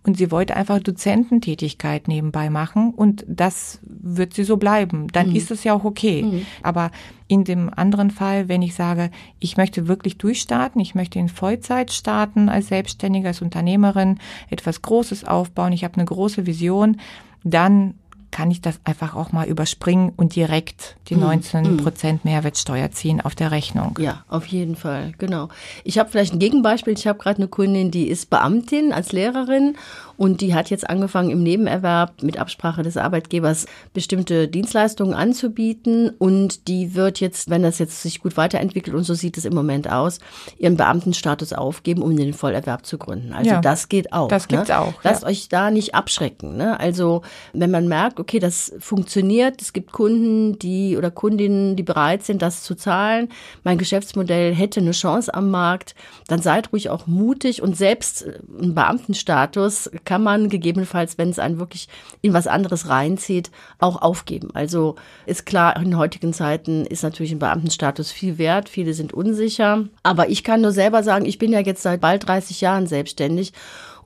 Und 0.03 0.17
sie 0.17 0.31
wollte 0.31 0.55
einfach 0.55 0.79
Dozententätigkeit 0.79 2.07
nebenbei 2.07 2.49
machen 2.49 2.91
und 2.91 3.23
das 3.27 3.79
wird 3.83 4.33
sie 4.33 4.43
so 4.43 4.57
bleiben. 4.57 5.09
Dann 5.11 5.29
mhm. 5.29 5.35
ist 5.35 5.51
es 5.51 5.63
ja 5.63 5.75
auch 5.75 5.83
okay. 5.83 6.23
Mhm. 6.23 6.45
Aber 6.63 6.89
in 7.29 7.43
dem 7.43 7.71
anderen 7.73 8.09
Fall, 8.09 8.49
wenn 8.49 8.63
ich 8.63 8.73
sage, 8.73 9.11
ich 9.39 9.55
möchte 9.55 9.87
wirklich 9.87 10.17
durchstarten, 10.17 10.81
ich 10.81 10.95
möchte 10.95 11.19
in 11.19 11.29
Vollzeit 11.29 11.91
starten 11.91 12.49
als 12.49 12.69
Selbstständige, 12.69 13.27
als 13.27 13.43
Unternehmerin, 13.43 14.17
etwas 14.49 14.81
Großes 14.81 15.25
aufbauen, 15.25 15.71
ich 15.71 15.83
habe 15.83 15.93
eine 15.93 16.05
große 16.05 16.47
Vision, 16.47 16.97
dann 17.43 17.93
kann 18.31 18.51
ich 18.51 18.61
das 18.61 18.79
einfach 18.83 19.15
auch 19.15 19.31
mal 19.31 19.47
überspringen 19.47 20.13
und 20.15 20.35
direkt 20.35 20.97
die 21.07 21.15
19 21.15 21.63
hm, 21.63 21.71
hm. 21.71 21.77
Prozent 21.77 22.25
Mehrwertsteuer 22.25 22.91
ziehen 22.91 23.21
auf 23.21 23.35
der 23.35 23.51
Rechnung. 23.51 23.97
Ja, 23.99 24.23
auf 24.27 24.45
jeden 24.45 24.75
Fall, 24.75 25.13
genau. 25.17 25.49
Ich 25.83 25.97
habe 25.97 26.09
vielleicht 26.09 26.33
ein 26.33 26.39
Gegenbeispiel. 26.39 26.93
Ich 26.93 27.07
habe 27.07 27.19
gerade 27.19 27.37
eine 27.37 27.47
Kundin, 27.47 27.91
die 27.91 28.07
ist 28.07 28.29
Beamtin 28.29 28.93
als 28.93 29.11
Lehrerin 29.11 29.75
und 30.19 30.41
die 30.41 30.53
hat 30.53 30.69
jetzt 30.69 30.89
angefangen, 30.89 31.29
im 31.29 31.43
Nebenerwerb 31.43 32.23
mit 32.23 32.37
Absprache 32.37 32.83
des 32.83 32.97
Arbeitgebers 32.97 33.67
bestimmte 33.93 34.49
Dienstleistungen 34.49 35.13
anzubieten. 35.13 36.09
Und 36.09 36.67
die 36.67 36.93
wird 36.93 37.21
jetzt, 37.21 37.49
wenn 37.49 37.63
das 37.63 37.79
jetzt 37.79 38.01
sich 38.01 38.19
gut 38.19 38.35
weiterentwickelt, 38.35 38.97
und 38.97 39.03
so 39.03 39.13
sieht 39.13 39.37
es 39.37 39.45
im 39.45 39.55
Moment 39.55 39.89
aus, 39.89 40.19
ihren 40.57 40.75
Beamtenstatus 40.75 41.53
aufgeben, 41.53 42.01
um 42.01 42.17
den 42.17 42.33
Vollerwerb 42.33 42.85
zu 42.85 42.97
gründen. 42.97 43.31
Also 43.31 43.49
ja, 43.49 43.61
das 43.61 43.87
geht 43.87 44.11
auch. 44.11 44.27
Das 44.27 44.49
gibt's 44.49 44.67
ne? 44.67 44.79
auch. 44.79 44.93
Lasst 45.03 45.21
ja. 45.21 45.29
euch 45.29 45.47
da 45.47 45.71
nicht 45.71 45.95
abschrecken. 45.95 46.57
Ne? 46.57 46.77
Also 46.77 47.21
wenn 47.53 47.71
man 47.71 47.87
merkt, 47.87 48.18
okay, 48.19 48.39
das 48.39 48.73
funktioniert, 48.79 49.61
es 49.61 49.73
gibt 49.73 49.91
Kunden, 49.91 50.59
die 50.59 50.97
oder 50.97 51.11
Kundinnen, 51.11 51.75
die 51.75 51.83
bereit 51.83 52.23
sind, 52.23 52.41
das 52.41 52.63
zu 52.63 52.75
zahlen, 52.75 53.29
mein 53.63 53.77
Geschäftsmodell 53.77 54.53
hätte 54.53 54.79
eine 54.79 54.91
Chance 54.91 55.33
am 55.33 55.49
Markt, 55.49 55.95
dann 56.27 56.41
seid 56.41 56.71
ruhig 56.73 56.89
auch 56.89 57.07
mutig 57.07 57.61
und 57.61 57.77
selbst 57.77 58.25
ein 58.61 58.75
Beamtenstatus 58.75 59.89
kann 60.05 60.23
man 60.23 60.49
gegebenenfalls, 60.49 61.17
wenn 61.17 61.29
es 61.29 61.39
einen 61.39 61.59
wirklich 61.59 61.87
in 62.21 62.33
was 62.33 62.47
anderes 62.47 62.89
reinzieht, 62.89 63.51
auch 63.79 64.01
aufgeben. 64.01 64.49
Also 64.53 64.95
ist 65.25 65.45
klar, 65.45 65.75
in 65.77 65.97
heutigen 65.97 66.33
Zeiten 66.33 66.85
ist 66.85 67.03
natürlich 67.03 67.31
ein 67.31 67.39
Beamtenstatus 67.39 68.11
viel 68.11 68.37
wert. 68.37 68.69
Viele 68.69 68.93
sind 68.93 69.13
unsicher. 69.13 69.85
Aber 70.03 70.29
ich 70.29 70.43
kann 70.43 70.61
nur 70.61 70.71
selber 70.71 71.03
sagen, 71.03 71.25
ich 71.25 71.37
bin 71.37 71.51
ja 71.51 71.59
jetzt 71.59 71.83
seit 71.83 72.01
bald 72.01 72.27
30 72.27 72.61
Jahren 72.61 72.87
selbstständig 72.87 73.53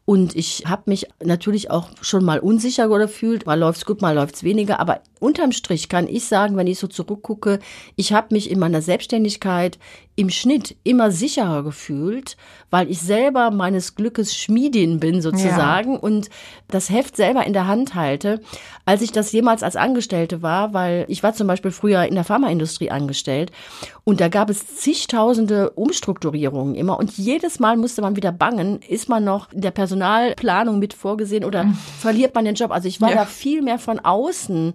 und 0.06 0.36
ich 0.36 0.64
habe 0.66 0.84
mich 0.88 1.08
natürlich 1.24 1.72
auch 1.72 1.90
schon 2.02 2.26
mal 2.26 2.40
unsicher 2.40 2.90
gefühlt. 2.90 3.46
Mal 3.46 3.58
läuft's 3.58 3.86
gut, 3.86 4.02
mal 4.02 4.14
läuft's 4.14 4.44
weniger. 4.44 4.82
Aber 4.82 5.00
unterm 5.20 5.54
Strich 5.54 5.88
kann 5.88 6.10
ich 6.10 6.26
sagen, 6.26 6.58
wenn 6.58 6.68
ich 6.68 6.78
so 6.78 6.88
zurückgucke, 6.88 7.60
ich 7.96 8.12
habe 8.12 8.28
mich 8.32 8.52
in 8.52 8.60
meiner 8.60 8.82
Selbstständigkeit 8.82 9.80
im 10.16 10.30
Schnitt 10.30 10.76
immer 10.84 11.10
sicherer 11.10 11.64
gefühlt, 11.64 12.38
weil 12.70 12.90
ich 12.90 13.02
selber 13.02 13.50
meines 13.50 13.96
Glückes 13.96 14.36
Schmiedin 14.36 15.00
bin 15.00 15.22
sozusagen 15.22 15.94
ja. 15.94 16.00
und 16.00 16.30
das 16.68 16.92
Heft 16.92 17.18
selber 17.18 17.46
in 17.46 17.54
der 17.54 17.66
Hand 17.66 17.96
halte, 17.96 18.40
als 18.86 19.02
ich 19.02 19.12
das 19.12 19.32
jemals 19.32 19.64
als 19.64 19.76
Angestellte 19.76 20.44
war, 20.44 20.74
weil 20.74 21.06
ich 21.08 21.24
war 21.24 21.34
zum 21.34 21.48
Beispiel 21.48 21.72
früher 21.72 22.06
in 22.06 22.14
der 22.14 22.24
Pharmaindustrie 22.24 22.92
angestellt 22.92 23.52
und 24.04 24.22
da 24.22 24.28
gab 24.28 24.52
es 24.52 24.76
zigtausende 24.76 25.72
Umstrukturierungen 25.72 26.76
immer 26.76 27.00
und 27.00 27.18
jedes 27.18 27.60
Mal 27.60 27.76
musste 27.76 28.04
man 28.04 28.16
wieder 28.16 28.32
bangen, 28.32 28.82
ist 28.88 29.10
man 29.10 29.24
noch 29.24 29.52
in 29.52 29.62
der 29.62 29.72
Personalplanung 29.72 30.78
mit 30.78 30.94
vorgesehen 30.94 31.44
oder 31.44 31.64
mhm. 31.64 31.78
verliert 32.00 32.36
man 32.36 32.46
den 32.46 32.56
Job? 32.56 32.72
Also 32.72 32.88
ich 32.88 33.02
war 33.02 33.10
ja. 33.10 33.16
da 33.16 33.26
viel 33.26 33.64
mehr 33.64 33.80
von 33.80 34.00
außen 34.00 34.74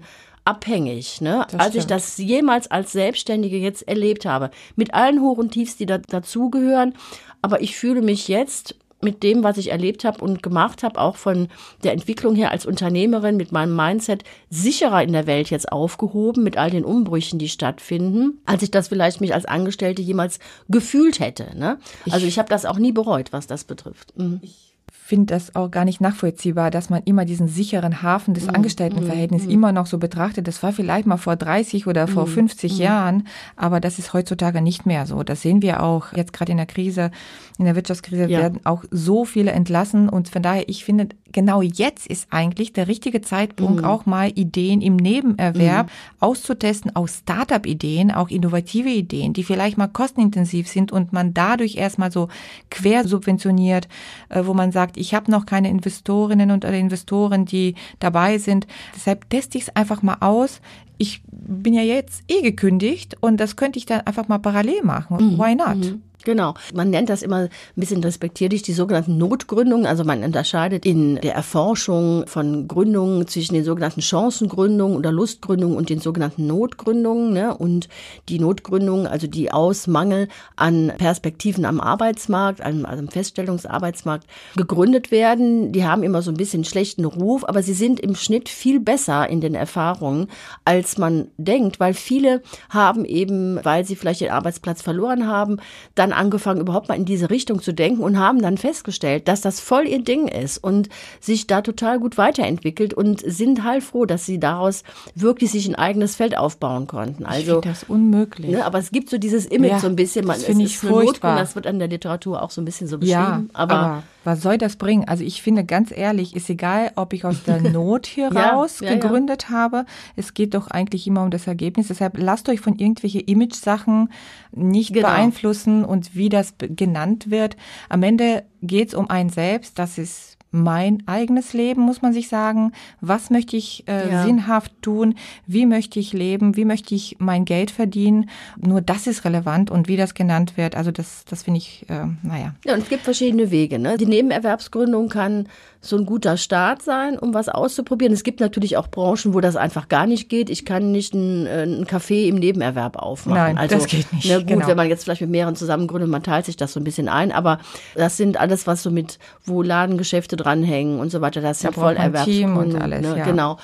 abhängig, 0.48 1.20
ne? 1.20 1.46
als 1.58 1.74
ich 1.74 1.86
das 1.86 2.16
jemals 2.16 2.70
als 2.70 2.92
Selbstständige 2.92 3.58
jetzt 3.58 3.86
erlebt 3.86 4.24
habe. 4.24 4.50
Mit 4.76 4.94
allen 4.94 5.20
Hoch 5.20 5.36
und 5.36 5.50
Tiefs, 5.50 5.76
die 5.76 5.84
da, 5.84 5.98
dazugehören. 5.98 6.94
Aber 7.42 7.60
ich 7.60 7.76
fühle 7.76 8.00
mich 8.00 8.28
jetzt 8.28 8.74
mit 9.00 9.22
dem, 9.22 9.44
was 9.44 9.58
ich 9.58 9.70
erlebt 9.70 10.04
habe 10.04 10.24
und 10.24 10.42
gemacht 10.42 10.82
habe, 10.82 10.98
auch 10.98 11.16
von 11.16 11.48
der 11.84 11.92
Entwicklung 11.92 12.34
her 12.34 12.50
als 12.50 12.66
Unternehmerin 12.66 13.36
mit 13.36 13.52
meinem 13.52 13.76
Mindset 13.76 14.24
sicherer 14.50 15.02
in 15.02 15.12
der 15.12 15.26
Welt 15.26 15.50
jetzt 15.50 15.70
aufgehoben 15.70 16.42
mit 16.42 16.56
all 16.56 16.70
den 16.70 16.84
Umbrüchen, 16.84 17.38
die 17.38 17.48
stattfinden, 17.48 18.40
als 18.46 18.62
ich 18.62 18.70
das 18.70 18.88
vielleicht 18.88 19.20
mich 19.20 19.34
als 19.34 19.44
Angestellte 19.44 20.02
jemals 20.02 20.40
gefühlt 20.68 21.20
hätte. 21.20 21.56
Ne? 21.56 21.78
Also 22.10 22.26
ich 22.26 22.38
habe 22.38 22.48
das 22.48 22.64
auch 22.64 22.78
nie 22.78 22.92
bereut, 22.92 23.32
was 23.32 23.46
das 23.46 23.64
betrifft. 23.64 24.16
Mhm. 24.16 24.40
Ich 24.42 24.67
finde 25.08 25.32
das 25.32 25.56
auch 25.56 25.70
gar 25.70 25.86
nicht 25.86 26.02
nachvollziehbar, 26.02 26.70
dass 26.70 26.90
man 26.90 27.02
immer 27.04 27.24
diesen 27.24 27.48
sicheren 27.48 28.02
Hafen 28.02 28.34
des 28.34 28.44
mhm. 28.44 28.56
Angestelltenverhältnisses 28.56 29.48
mm, 29.48 29.50
immer 29.50 29.72
noch 29.72 29.86
so 29.86 29.96
betrachtet. 29.96 30.46
Das 30.46 30.62
war 30.62 30.70
vielleicht 30.70 31.06
mal 31.06 31.16
vor 31.16 31.34
30 31.34 31.86
oder 31.86 32.06
vor 32.06 32.26
50 32.26 32.74
mm, 32.74 32.76
Jahren, 32.76 33.26
aber 33.56 33.80
das 33.80 33.98
ist 33.98 34.12
heutzutage 34.12 34.60
nicht 34.60 34.84
mehr 34.84 35.06
so. 35.06 35.22
Das 35.22 35.40
sehen 35.40 35.62
wir 35.62 35.82
auch 35.82 36.12
jetzt 36.12 36.34
gerade 36.34 36.52
in 36.52 36.58
der 36.58 36.66
Krise, 36.66 37.10
in 37.58 37.64
der 37.64 37.74
Wirtschaftskrise 37.74 38.26
ja. 38.26 38.38
werden 38.38 38.60
auch 38.64 38.84
so 38.92 39.24
viele 39.24 39.50
entlassen 39.50 40.08
und 40.08 40.28
von 40.28 40.42
daher, 40.42 40.68
ich 40.68 40.84
finde, 40.84 41.08
genau 41.32 41.60
jetzt 41.60 42.06
ist 42.06 42.28
eigentlich 42.30 42.72
der 42.72 42.86
richtige 42.86 43.20
Zeitpunkt, 43.20 43.80
mhm. 43.80 43.84
auch 43.84 44.06
mal 44.06 44.30
Ideen 44.30 44.80
im 44.80 44.94
Nebenerwerb 44.94 45.86
mhm. 45.86 45.90
auszutesten, 46.20 46.94
auch 46.94 47.08
Startup-Ideen, 47.08 48.12
auch 48.12 48.28
innovative 48.28 48.88
Ideen, 48.88 49.32
die 49.32 49.42
vielleicht 49.42 49.76
mal 49.76 49.88
kostenintensiv 49.88 50.68
sind 50.68 50.92
und 50.92 51.12
man 51.12 51.34
dadurch 51.34 51.76
erstmal 51.76 52.12
so 52.12 52.28
quer 52.70 53.06
subventioniert, 53.06 53.88
äh, 54.28 54.42
wo 54.44 54.54
man 54.54 54.70
sagt, 54.70 54.96
ich 54.96 55.12
habe 55.12 55.30
noch 55.30 55.44
keine 55.44 55.68
Investorinnen 55.68 56.52
und 56.52 56.64
Investoren, 56.64 57.44
die 57.44 57.74
dabei 57.98 58.38
sind. 58.38 58.68
Deshalb 58.94 59.28
teste 59.30 59.58
ich 59.58 59.64
es 59.64 59.76
einfach 59.76 60.02
mal 60.02 60.18
aus. 60.20 60.60
Ich 60.96 61.22
bin 61.30 61.74
ja 61.74 61.82
jetzt 61.82 62.22
eh 62.28 62.42
gekündigt 62.42 63.16
und 63.20 63.38
das 63.38 63.56
könnte 63.56 63.78
ich 63.78 63.86
dann 63.86 64.00
einfach 64.02 64.28
mal 64.28 64.38
parallel 64.38 64.82
machen. 64.82 65.32
Mhm. 65.32 65.38
Why 65.38 65.54
not? 65.56 65.76
Mhm. 65.76 66.02
Genau. 66.24 66.54
Man 66.74 66.90
nennt 66.90 67.08
das 67.08 67.22
immer 67.22 67.36
ein 67.36 67.50
bisschen 67.76 68.02
respektierlich 68.02 68.62
die 68.62 68.72
sogenannten 68.72 69.18
Notgründungen. 69.18 69.86
Also 69.86 70.04
man 70.04 70.24
unterscheidet 70.24 70.84
in 70.84 71.16
der 71.16 71.34
Erforschung 71.34 72.26
von 72.26 72.66
Gründungen 72.68 73.26
zwischen 73.26 73.54
den 73.54 73.64
sogenannten 73.64 74.02
Chancengründungen 74.02 74.96
oder 74.96 75.12
Lustgründungen 75.12 75.76
und 75.76 75.90
den 75.90 76.00
sogenannten 76.00 76.46
Notgründungen. 76.46 77.32
Ne? 77.32 77.56
Und 77.56 77.88
die 78.28 78.38
Notgründungen, 78.40 79.06
also 79.06 79.26
die 79.26 79.52
aus 79.52 79.86
Mangel 79.86 80.28
an 80.56 80.92
Perspektiven 80.98 81.64
am 81.64 81.80
Arbeitsmarkt, 81.80 82.60
einem, 82.60 82.84
also 82.84 83.00
am 83.00 83.08
Feststellungsarbeitsmarkt 83.08 84.26
gegründet 84.56 85.10
werden, 85.10 85.72
die 85.72 85.84
haben 85.84 86.02
immer 86.02 86.22
so 86.22 86.30
ein 86.30 86.36
bisschen 86.36 86.64
schlechten 86.64 87.04
Ruf, 87.04 87.48
aber 87.48 87.62
sie 87.62 87.74
sind 87.74 88.00
im 88.00 88.14
Schnitt 88.14 88.48
viel 88.48 88.80
besser 88.80 89.28
in 89.28 89.40
den 89.40 89.54
Erfahrungen, 89.54 90.28
als 90.64 90.98
man 90.98 91.28
denkt, 91.36 91.80
weil 91.80 91.94
viele 91.94 92.42
haben 92.68 93.04
eben, 93.04 93.60
weil 93.64 93.84
sie 93.84 93.96
vielleicht 93.96 94.20
den 94.20 94.30
Arbeitsplatz 94.30 94.82
verloren 94.82 95.26
haben, 95.26 95.58
dann 95.94 96.07
dann 96.08 96.18
angefangen, 96.18 96.60
überhaupt 96.60 96.88
mal 96.88 96.94
in 96.94 97.04
diese 97.04 97.30
Richtung 97.30 97.62
zu 97.62 97.72
denken 97.72 98.02
und 98.02 98.18
haben 98.18 98.40
dann 98.42 98.58
festgestellt, 98.58 99.28
dass 99.28 99.40
das 99.40 99.60
voll 99.60 99.86
ihr 99.86 100.02
Ding 100.02 100.28
ist 100.28 100.58
und 100.58 100.88
sich 101.20 101.46
da 101.46 101.62
total 101.62 101.98
gut 101.98 102.18
weiterentwickelt 102.18 102.94
und 102.94 103.20
sind 103.20 103.64
heilfroh, 103.64 104.06
dass 104.06 104.26
sie 104.26 104.40
daraus 104.40 104.82
wirklich 105.14 105.50
sich 105.50 105.68
ein 105.68 105.74
eigenes 105.74 106.16
Feld 106.16 106.36
aufbauen 106.36 106.86
konnten. 106.86 107.26
Also 107.26 107.56
ich 107.56 107.64
das 107.64 107.84
unmöglich. 107.84 108.50
Ne, 108.50 108.64
aber 108.64 108.78
es 108.78 108.90
gibt 108.90 109.10
so 109.10 109.18
dieses 109.18 109.46
Image 109.46 109.70
ja, 109.70 109.80
so 109.80 109.86
ein 109.86 109.96
bisschen, 109.96 110.26
man, 110.26 110.36
das 110.36 110.44
finde 110.44 110.64
ich 110.64 110.78
furchtbar. 110.78 111.32
Not, 111.32 111.42
das 111.42 111.54
wird 111.54 111.66
an 111.66 111.78
der 111.78 111.88
Literatur 111.88 112.42
auch 112.42 112.50
so 112.50 112.60
ein 112.60 112.64
bisschen 112.64 112.88
so 112.88 112.98
beschrieben. 112.98 113.14
Ja, 113.14 113.44
aber, 113.52 113.74
aber 113.74 114.02
was 114.28 114.42
soll 114.42 114.58
das 114.58 114.76
bringen? 114.76 115.08
Also 115.08 115.24
ich 115.24 115.42
finde 115.42 115.64
ganz 115.64 115.90
ehrlich, 115.90 116.36
ist 116.36 116.50
egal, 116.50 116.92
ob 116.96 117.14
ich 117.14 117.24
aus 117.24 117.44
der 117.44 117.60
Not 117.72 118.06
hier 118.06 118.30
ja, 118.32 118.50
raus 118.50 118.80
ja, 118.80 118.94
gegründet 118.94 119.44
ja. 119.44 119.50
habe. 119.50 119.86
Es 120.16 120.34
geht 120.34 120.54
doch 120.54 120.68
eigentlich 120.68 121.06
immer 121.06 121.22
um 121.22 121.30
das 121.30 121.46
Ergebnis. 121.46 121.88
Deshalb 121.88 122.18
lasst 122.18 122.48
euch 122.48 122.60
von 122.60 122.78
irgendwelche 122.78 123.20
Image-Sachen 123.20 124.10
nicht 124.52 124.92
genau. 124.92 125.08
beeinflussen 125.08 125.84
und 125.84 126.14
wie 126.14 126.28
das 126.28 126.54
genannt 126.58 127.30
wird. 127.30 127.56
Am 127.88 128.02
Ende 128.02 128.44
geht 128.60 128.88
es 128.88 128.94
um 128.94 129.08
einen 129.08 129.30
selbst. 129.30 129.78
Das 129.78 129.96
ist 129.98 130.37
mein 130.50 131.02
eigenes 131.06 131.52
Leben, 131.52 131.82
muss 131.82 132.02
man 132.02 132.12
sich 132.12 132.28
sagen. 132.28 132.72
Was 133.00 133.30
möchte 133.30 133.56
ich 133.56 133.84
äh, 133.86 134.10
ja. 134.10 134.24
sinnhaft 134.24 134.72
tun? 134.82 135.14
Wie 135.46 135.66
möchte 135.66 136.00
ich 136.00 136.12
leben? 136.12 136.56
Wie 136.56 136.64
möchte 136.64 136.94
ich 136.94 137.16
mein 137.18 137.44
Geld 137.44 137.70
verdienen? 137.70 138.30
Nur 138.56 138.80
das 138.80 139.06
ist 139.06 139.24
relevant 139.24 139.70
und 139.70 139.88
wie 139.88 139.96
das 139.96 140.14
genannt 140.14 140.56
wird, 140.56 140.74
also 140.74 140.90
das, 140.90 141.24
das 141.24 141.42
finde 141.42 141.58
ich, 141.58 141.86
äh, 141.88 142.06
naja. 142.22 142.54
Ja, 142.64 142.74
und 142.74 142.82
es 142.82 142.88
gibt 142.88 143.02
verschiedene 143.02 143.50
Wege. 143.50 143.78
Ne? 143.78 143.96
Die 143.98 144.06
Nebenerwerbsgründung 144.06 145.08
kann 145.08 145.48
so 145.80 145.96
ein 145.96 146.06
guter 146.06 146.36
Start 146.36 146.82
sein, 146.82 147.18
um 147.18 147.34
was 147.34 147.48
auszuprobieren. 147.48 148.12
Es 148.12 148.24
gibt 148.24 148.40
natürlich 148.40 148.76
auch 148.76 148.88
Branchen, 148.88 149.32
wo 149.32 149.40
das 149.40 149.54
einfach 149.54 149.88
gar 149.88 150.06
nicht 150.06 150.28
geht. 150.28 150.50
Ich 150.50 150.64
kann 150.64 150.90
nicht 150.90 151.14
ein, 151.14 151.46
äh, 151.46 151.62
ein 151.62 151.84
Café 151.86 152.26
im 152.26 152.36
Nebenerwerb 152.36 152.96
aufmachen. 152.96 153.38
Nein, 153.38 153.58
also, 153.58 153.76
das 153.76 153.86
geht 153.86 154.12
nicht. 154.12 154.28
Na 154.28 154.38
gut, 154.38 154.48
genau. 154.48 154.66
wenn 154.66 154.76
man 154.76 154.88
jetzt 154.88 155.04
vielleicht 155.04 155.20
mit 155.20 155.30
mehreren 155.30 155.54
zusammengründet, 155.54 156.10
man 156.10 156.22
teilt 156.22 156.46
sich 156.46 156.56
das 156.56 156.72
so 156.72 156.80
ein 156.80 156.84
bisschen 156.84 157.08
ein, 157.08 157.30
aber 157.30 157.58
das 157.94 158.16
sind 158.16 158.40
alles, 158.40 158.66
was 158.66 158.82
so 158.82 158.90
mit, 158.90 159.18
wo 159.44 159.62
Ladengeschäfte 159.62 160.36
dranhängen 160.38 161.00
und 161.00 161.10
so 161.10 161.20
weiter, 161.20 161.40
das 161.40 161.60
sind 161.60 161.74
Vollerwerbskunden. 161.74 162.56
Und 162.56 162.80
alles, 162.80 163.02
ne? 163.02 163.18
ja. 163.18 163.24
Genau. 163.24 163.58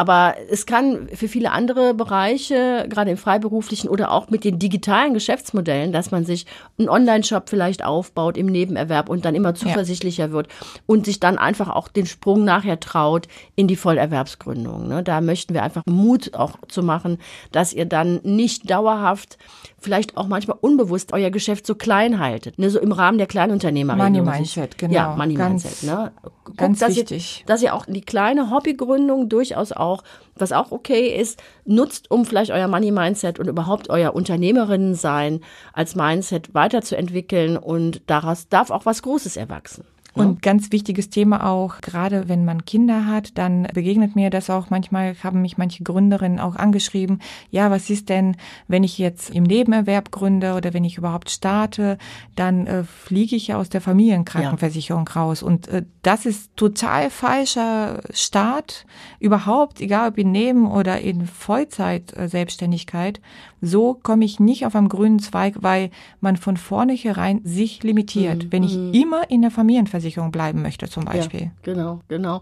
Aber 0.00 0.36
es 0.50 0.64
kann 0.64 1.10
für 1.12 1.28
viele 1.28 1.52
andere 1.52 1.92
Bereiche, 1.92 2.86
gerade 2.88 3.10
im 3.10 3.18
freiberuflichen 3.18 3.90
oder 3.90 4.12
auch 4.12 4.30
mit 4.30 4.44
den 4.44 4.58
digitalen 4.58 5.12
Geschäftsmodellen, 5.12 5.92
dass 5.92 6.10
man 6.10 6.24
sich 6.24 6.46
einen 6.78 6.88
Online-Shop 6.88 7.50
vielleicht 7.50 7.84
aufbaut 7.84 8.38
im 8.38 8.46
Nebenerwerb 8.46 9.10
und 9.10 9.26
dann 9.26 9.34
immer 9.34 9.54
zuversichtlicher 9.54 10.28
ja. 10.28 10.32
wird 10.32 10.48
und 10.86 11.04
sich 11.04 11.20
dann 11.20 11.36
einfach 11.36 11.68
auch 11.68 11.88
den 11.88 12.06
Sprung 12.06 12.46
nachher 12.46 12.80
traut 12.80 13.28
in 13.56 13.68
die 13.68 13.76
Vollerwerbsgründung. 13.76 14.88
Ne? 14.88 15.02
Da 15.02 15.20
möchten 15.20 15.52
wir 15.52 15.62
einfach 15.62 15.82
Mut 15.84 16.32
auch 16.32 16.56
zu 16.66 16.82
machen, 16.82 17.18
dass 17.52 17.74
ihr 17.74 17.84
dann 17.84 18.20
nicht 18.22 18.70
dauerhaft 18.70 19.36
vielleicht 19.80 20.16
auch 20.16 20.28
manchmal 20.28 20.58
unbewusst 20.60 21.12
euer 21.12 21.30
Geschäft 21.30 21.66
so 21.66 21.74
klein 21.74 22.20
haltet, 22.20 22.58
ne, 22.58 22.70
so 22.70 22.78
im 22.78 22.92
Rahmen 22.92 23.18
der 23.18 23.26
Kleinunternehmer. 23.26 23.96
Money 23.96 24.20
Mindset, 24.20 24.78
genau. 24.78 24.94
Ja, 24.94 25.16
Money 25.16 25.34
ganz, 25.34 25.64
Mindset. 25.64 25.90
Ne? 25.90 26.12
Guckt, 26.44 26.58
ganz 26.58 26.78
dass 26.78 26.96
wichtig. 26.96 27.40
Ihr, 27.40 27.46
dass 27.46 27.62
ihr 27.62 27.74
auch 27.74 27.86
die 27.86 28.02
kleine 28.02 28.50
Hobbygründung 28.50 29.28
durchaus 29.28 29.72
auch, 29.72 29.89
was 30.36 30.52
auch 30.52 30.70
okay 30.72 31.08
ist, 31.08 31.42
nutzt, 31.64 32.10
um 32.10 32.24
vielleicht 32.24 32.50
euer 32.50 32.68
Money 32.68 32.90
Mindset 32.90 33.38
und 33.38 33.48
überhaupt 33.48 33.90
euer 33.90 34.14
Unternehmerinnen 34.14 34.94
sein 34.94 35.40
als 35.72 35.94
Mindset 35.94 36.54
weiterzuentwickeln 36.54 37.56
und 37.56 38.02
daraus 38.06 38.48
darf 38.48 38.70
auch 38.70 38.86
was 38.86 39.02
Großes 39.02 39.36
erwachsen. 39.36 39.84
Und 40.14 40.26
ja. 40.26 40.38
ganz 40.42 40.72
wichtiges 40.72 41.10
Thema 41.10 41.46
auch, 41.46 41.80
gerade 41.80 42.28
wenn 42.28 42.44
man 42.44 42.64
Kinder 42.64 43.06
hat, 43.06 43.38
dann 43.38 43.64
begegnet 43.74 44.16
mir 44.16 44.30
das 44.30 44.50
auch 44.50 44.70
manchmal, 44.70 45.14
haben 45.22 45.42
mich 45.42 45.58
manche 45.58 45.84
Gründerinnen 45.84 46.40
auch 46.40 46.56
angeschrieben, 46.56 47.20
ja, 47.50 47.70
was 47.70 47.90
ist 47.90 48.08
denn, 48.08 48.36
wenn 48.68 48.84
ich 48.84 48.98
jetzt 48.98 49.30
im 49.30 49.44
Nebenerwerb 49.44 50.10
gründe 50.10 50.54
oder 50.54 50.74
wenn 50.74 50.84
ich 50.84 50.98
überhaupt 50.98 51.30
starte, 51.30 51.98
dann 52.34 52.66
äh, 52.66 52.84
fliege 52.84 53.36
ich 53.36 53.48
ja 53.48 53.56
aus 53.56 53.68
der 53.68 53.80
Familienkrankenversicherung 53.80 55.08
ja. 55.14 55.20
raus. 55.20 55.42
Und 55.42 55.68
äh, 55.68 55.84
das 56.02 56.26
ist 56.26 56.56
total 56.56 57.10
falscher 57.10 58.00
Start 58.12 58.86
überhaupt, 59.18 59.80
egal 59.80 60.10
ob 60.10 60.18
in 60.18 60.32
Neben- 60.32 60.70
oder 60.70 61.00
in 61.00 61.26
Vollzeit-Selbstständigkeit. 61.26 63.20
So 63.60 63.94
komme 63.94 64.24
ich 64.24 64.40
nicht 64.40 64.66
auf 64.66 64.74
einem 64.74 64.88
grünen 64.88 65.18
Zweig, 65.18 65.56
weil 65.60 65.90
man 66.20 66.36
von 66.36 66.56
vornherein 66.56 67.40
sich 67.44 67.82
limitiert. 67.82 68.44
Mhm. 68.44 68.52
Wenn 68.52 68.62
ich 68.62 68.76
mhm. 68.76 68.92
immer 68.94 69.30
in 69.30 69.42
der 69.42 69.50
Familienversicherung 69.50 70.32
bleiben 70.32 70.62
möchte, 70.62 70.88
zum 70.88 71.04
Beispiel. 71.04 71.40
Ja, 71.40 71.50
genau, 71.62 72.00
genau. 72.08 72.40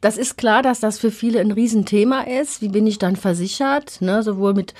Das 0.00 0.16
ist 0.16 0.36
klar, 0.36 0.62
dass 0.62 0.80
das 0.80 0.98
für 0.98 1.10
viele 1.10 1.40
ein 1.40 1.50
Riesenthema 1.50 2.22
ist. 2.22 2.62
Wie 2.62 2.68
bin 2.68 2.86
ich 2.86 2.98
dann 2.98 3.16
versichert? 3.16 4.00
Ne, 4.00 4.22
sowohl 4.22 4.54
mit 4.54 4.74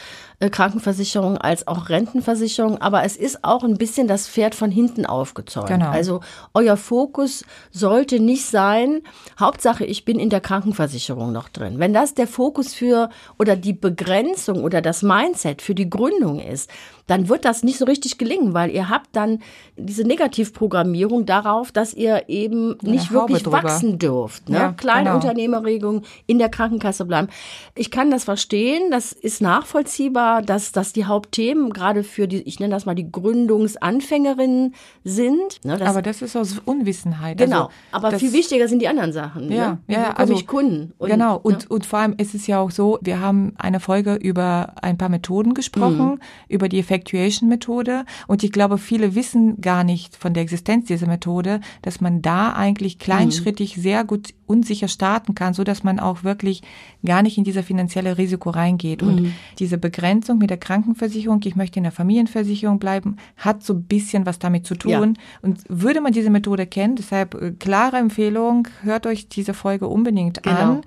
Krankenversicherung 0.49 1.37
als 1.37 1.69
auch 1.69 1.91
Rentenversicherung, 1.91 2.81
aber 2.81 3.05
es 3.05 3.15
ist 3.17 3.45
auch 3.45 3.63
ein 3.63 3.77
bisschen 3.77 4.09
das 4.09 4.27
Pferd 4.27 4.55
von 4.55 4.71
hinten 4.71 5.05
aufgezäumt. 5.05 5.67
Genau. 5.67 5.91
Also 5.91 6.21
euer 6.55 6.79
Fokus 6.79 7.45
sollte 7.71 8.21
nicht 8.21 8.47
sein, 8.47 9.03
Hauptsache 9.39 9.85
ich 9.85 10.07
bin 10.07 10.19
in 10.19 10.31
der 10.31 10.41
Krankenversicherung 10.41 11.31
noch 11.31 11.51
drin. 11.51 11.79
Wenn 11.79 11.93
das 11.93 12.15
der 12.15 12.27
Fokus 12.27 12.73
für 12.73 13.11
oder 13.39 13.55
die 13.55 13.75
Begrenzung 13.75 14.65
oder 14.65 14.81
das 14.81 15.03
Mindset 15.03 15.61
für 15.61 15.75
die 15.75 15.91
Gründung 15.91 16.41
ist, 16.41 16.71
dann 17.07 17.29
wird 17.29 17.45
das 17.45 17.65
nicht 17.65 17.77
so 17.79 17.85
richtig 17.85 18.19
gelingen, 18.19 18.55
weil 18.55 18.71
ihr 18.71 18.89
habt 18.89 19.09
dann 19.17 19.41
diese 19.77 20.05
Negativprogrammierung 20.05 21.27
darauf, 21.27 21.73
dass 21.73 21.93
ihr 21.93 22.29
eben 22.29 22.79
nicht 22.83 23.11
wirklich 23.11 23.43
drüber. 23.43 23.65
wachsen 23.65 23.99
dürft. 23.99 24.49
Ne? 24.49 24.57
Ja, 24.57 24.73
Kleine 24.73 25.19
genau. 25.21 26.03
In 26.27 26.39
der 26.39 26.49
Krankenkasse 26.49 27.05
bleiben. 27.05 27.29
Ich 27.75 27.91
kann 27.91 28.13
das 28.13 28.25
verstehen, 28.25 28.93
das 28.93 29.13
ist 29.13 29.43
nachvollziehbar, 29.43 30.30
dass 30.45 30.73
das 30.73 30.93
die 30.93 31.05
Hauptthemen 31.05 31.73
gerade 31.73 32.05
für 32.05 32.29
die, 32.29 32.43
ich 32.43 32.61
nenne 32.61 32.75
das 32.75 32.87
mal 32.87 32.95
die 32.95 33.11
Gründungsanfängerinnen 33.11 34.75
sind. 35.05 35.65
Ne? 35.65 35.81
Aber 35.87 36.03
das 36.03 36.23
ist 36.23 36.37
aus 36.37 36.61
Unwissenheit. 36.65 37.39
Genau, 37.39 37.71
also, 37.93 38.07
aber 38.07 38.19
viel 38.19 38.33
wichtiger 38.33 38.69
sind 38.69 38.81
die 38.81 38.89
anderen 38.89 39.13
Sachen. 39.13 39.51
Ja, 39.51 39.79
ne? 39.87 39.95
ja, 39.95 40.13
also 40.13 40.35
ich 40.35 40.47
Kunden. 40.47 40.93
Und, 40.99 41.11
genau, 41.11 41.37
und, 41.37 41.63
ne? 41.63 41.69
und 41.69 41.87
vor 41.87 41.99
allem 41.99 42.15
ist 42.17 42.35
es 42.35 42.47
ja 42.47 42.61
auch 42.61 42.71
so, 42.71 42.99
wir 43.03 43.21
haben 43.21 43.55
eine 43.59 43.81
Folge 43.81 44.15
über 44.15 44.75
ein 44.83 44.99
paar 44.99 45.09
Methoden 45.09 45.55
gesprochen, 45.55 46.07
mhm. 46.07 46.21
über 46.49 46.69
die 46.69 46.79
Effectuation-Methode. 46.79 48.05
Und 48.27 48.43
ich 48.45 48.53
glaube, 48.53 48.79
viele 48.79 49.15
wissen 49.15 49.61
gar 49.61 49.85
nicht 49.85 50.17
von 50.17 50.35
der 50.35 50.43
Existenz 50.43 50.87
dieser 50.87 51.07
Methode, 51.07 51.61
dass 51.83 52.01
man 52.01 52.23
da 52.23 52.53
eigentlich 52.53 52.99
kleinschrittig 52.99 53.77
mhm. 53.77 53.81
sehr 53.83 54.05
gut 54.05 54.35
unsicher 54.51 54.89
starten 54.89 55.35
kann, 55.35 55.55
so 55.55 55.63
dass 55.63 55.85
man 55.85 56.01
auch 56.01 56.25
wirklich 56.25 56.63
gar 57.05 57.23
nicht 57.23 57.39
in 57.39 57.45
dieser 57.45 57.63
finanzielle 57.63 58.19
Risiko 58.19 58.51
reingeht. 58.51 59.03
Mhm. 59.03 59.09
Und 59.09 59.33
diese 59.59 59.79
Begrenzung 59.79 60.39
mit 60.39 60.51
der 60.51 60.59
Krankenversicherung, 60.59 61.41
ich 61.45 61.55
möchte 61.55 61.79
in 61.79 61.85
der 61.85 61.93
Familienversicherung 61.93 62.81
bleiben, 62.81 63.17
hat 63.37 63.63
so 63.63 63.75
ein 63.75 63.85
bisschen 63.85 64.27
was 64.27 64.39
damit 64.41 64.67
zu 64.67 64.75
tun. 64.75 64.91
Ja. 64.91 65.01
Und 65.43 65.61
würde 65.69 66.01
man 66.01 66.13
diese 66.13 66.31
Methode 66.31 66.67
kennen, 66.67 66.97
deshalb 66.97 67.35
äh, 67.35 67.53
klare 67.53 67.99
Empfehlung, 67.99 68.67
hört 68.83 69.07
euch 69.07 69.29
diese 69.29 69.55
Folge 69.55 69.87
unbedingt 69.87 70.43
genau. 70.43 70.57
an 70.57 70.81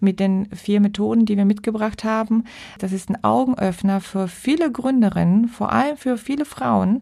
mit 0.00 0.20
den 0.20 0.48
vier 0.54 0.80
Methoden, 0.80 1.26
die 1.26 1.36
wir 1.36 1.44
mitgebracht 1.44 2.04
haben. 2.04 2.44
Das 2.78 2.92
ist 2.92 3.10
ein 3.10 3.22
Augenöffner 3.24 4.00
für 4.00 4.28
viele 4.28 4.70
Gründerinnen, 4.70 5.48
vor 5.48 5.72
allem 5.72 5.96
für 5.96 6.16
viele 6.16 6.44
Frauen, 6.44 7.00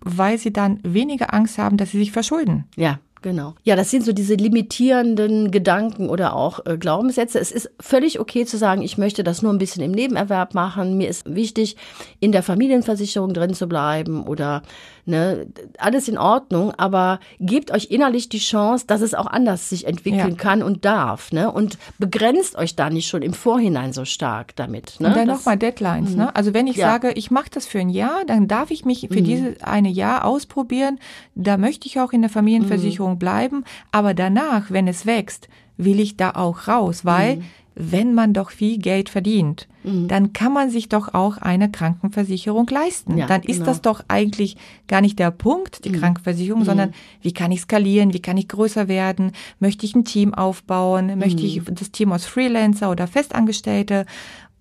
weil 0.00 0.38
sie 0.38 0.52
dann 0.52 0.80
weniger 0.82 1.32
Angst 1.32 1.58
haben, 1.58 1.76
dass 1.76 1.92
sie 1.92 1.98
sich 1.98 2.10
verschulden. 2.10 2.64
Ja, 2.74 2.98
Genau. 3.22 3.54
Ja, 3.62 3.76
das 3.76 3.90
sind 3.90 4.04
so 4.04 4.12
diese 4.12 4.34
limitierenden 4.34 5.52
Gedanken 5.52 6.10
oder 6.10 6.34
auch 6.34 6.66
äh, 6.66 6.76
Glaubenssätze. 6.76 7.38
Es 7.38 7.52
ist 7.52 7.70
völlig 7.80 8.18
okay 8.18 8.44
zu 8.44 8.58
sagen, 8.58 8.82
ich 8.82 8.98
möchte 8.98 9.22
das 9.22 9.42
nur 9.42 9.52
ein 9.52 9.58
bisschen 9.58 9.82
im 9.82 9.92
Nebenerwerb 9.92 10.54
machen. 10.54 10.98
Mir 10.98 11.08
ist 11.08 11.32
wichtig, 11.32 11.76
in 12.18 12.32
der 12.32 12.42
Familienversicherung 12.42 13.32
drin 13.32 13.54
zu 13.54 13.68
bleiben 13.68 14.24
oder 14.24 14.62
ne, 15.04 15.46
alles 15.78 16.08
in 16.08 16.18
Ordnung, 16.18 16.72
aber 16.72 17.20
gebt 17.40 17.70
euch 17.70 17.90
innerlich 17.90 18.28
die 18.28 18.38
Chance, 18.38 18.86
dass 18.86 19.00
es 19.00 19.14
auch 19.14 19.26
anders 19.26 19.68
sich 19.68 19.86
entwickeln 19.86 20.30
ja. 20.30 20.36
kann 20.36 20.62
und 20.62 20.84
darf, 20.84 21.32
ne? 21.32 21.50
Und 21.50 21.78
begrenzt 21.98 22.56
euch 22.56 22.76
da 22.76 22.90
nicht 22.90 23.08
schon 23.08 23.22
im 23.22 23.34
Vorhinein 23.34 23.92
so 23.92 24.04
stark 24.04 24.54
damit. 24.56 25.00
Ne? 25.00 25.08
Und 25.08 25.16
dann 25.16 25.26
nochmal 25.26 25.56
Deadlines, 25.56 26.10
ne? 26.10 26.16
mhm. 26.16 26.22
ne? 26.22 26.36
Also 26.36 26.54
wenn 26.54 26.66
ich 26.66 26.76
ja. 26.76 26.90
sage, 26.90 27.12
ich 27.12 27.30
mache 27.30 27.50
das 27.50 27.66
für 27.66 27.80
ein 27.80 27.90
Jahr, 27.90 28.24
dann 28.26 28.48
darf 28.48 28.70
ich 28.70 28.84
mich 28.84 29.08
für 29.10 29.20
mhm. 29.20 29.24
dieses 29.24 29.62
eine 29.62 29.88
Jahr 29.88 30.24
ausprobieren. 30.24 30.98
Da 31.34 31.56
möchte 31.56 31.86
ich 31.86 31.98
auch 32.00 32.12
in 32.12 32.22
der 32.22 32.30
Familienversicherung 32.30 33.14
mhm. 33.14 33.18
bleiben, 33.18 33.64
aber 33.90 34.14
danach, 34.14 34.70
wenn 34.70 34.86
es 34.88 35.06
wächst, 35.06 35.48
will 35.76 36.00
ich 36.00 36.16
da 36.16 36.32
auch 36.32 36.68
raus, 36.68 37.04
weil 37.04 37.36
mhm 37.36 37.44
wenn 37.74 38.14
man 38.14 38.32
doch 38.32 38.50
viel 38.50 38.78
Geld 38.78 39.08
verdient, 39.08 39.68
mhm. 39.82 40.08
dann 40.08 40.32
kann 40.32 40.52
man 40.52 40.70
sich 40.70 40.88
doch 40.88 41.14
auch 41.14 41.38
eine 41.38 41.70
Krankenversicherung 41.70 42.66
leisten. 42.68 43.16
Ja, 43.16 43.26
dann 43.26 43.42
ist 43.42 43.58
genau. 43.58 43.66
das 43.66 43.80
doch 43.80 44.04
eigentlich 44.08 44.56
gar 44.88 45.00
nicht 45.00 45.18
der 45.18 45.30
Punkt, 45.30 45.84
die 45.84 45.90
mhm. 45.90 46.00
Krankenversicherung, 46.00 46.64
sondern 46.64 46.90
mhm. 46.90 46.94
wie 47.22 47.32
kann 47.32 47.52
ich 47.52 47.62
skalieren, 47.62 48.12
wie 48.12 48.20
kann 48.20 48.36
ich 48.36 48.48
größer 48.48 48.88
werden, 48.88 49.32
möchte 49.58 49.86
ich 49.86 49.94
ein 49.94 50.04
Team 50.04 50.34
aufbauen, 50.34 51.18
möchte 51.18 51.42
ich 51.42 51.60
mhm. 51.60 51.74
das 51.74 51.90
Team 51.90 52.12
aus 52.12 52.26
Freelancer 52.26 52.90
oder 52.90 53.06
Festangestellte 53.06 54.06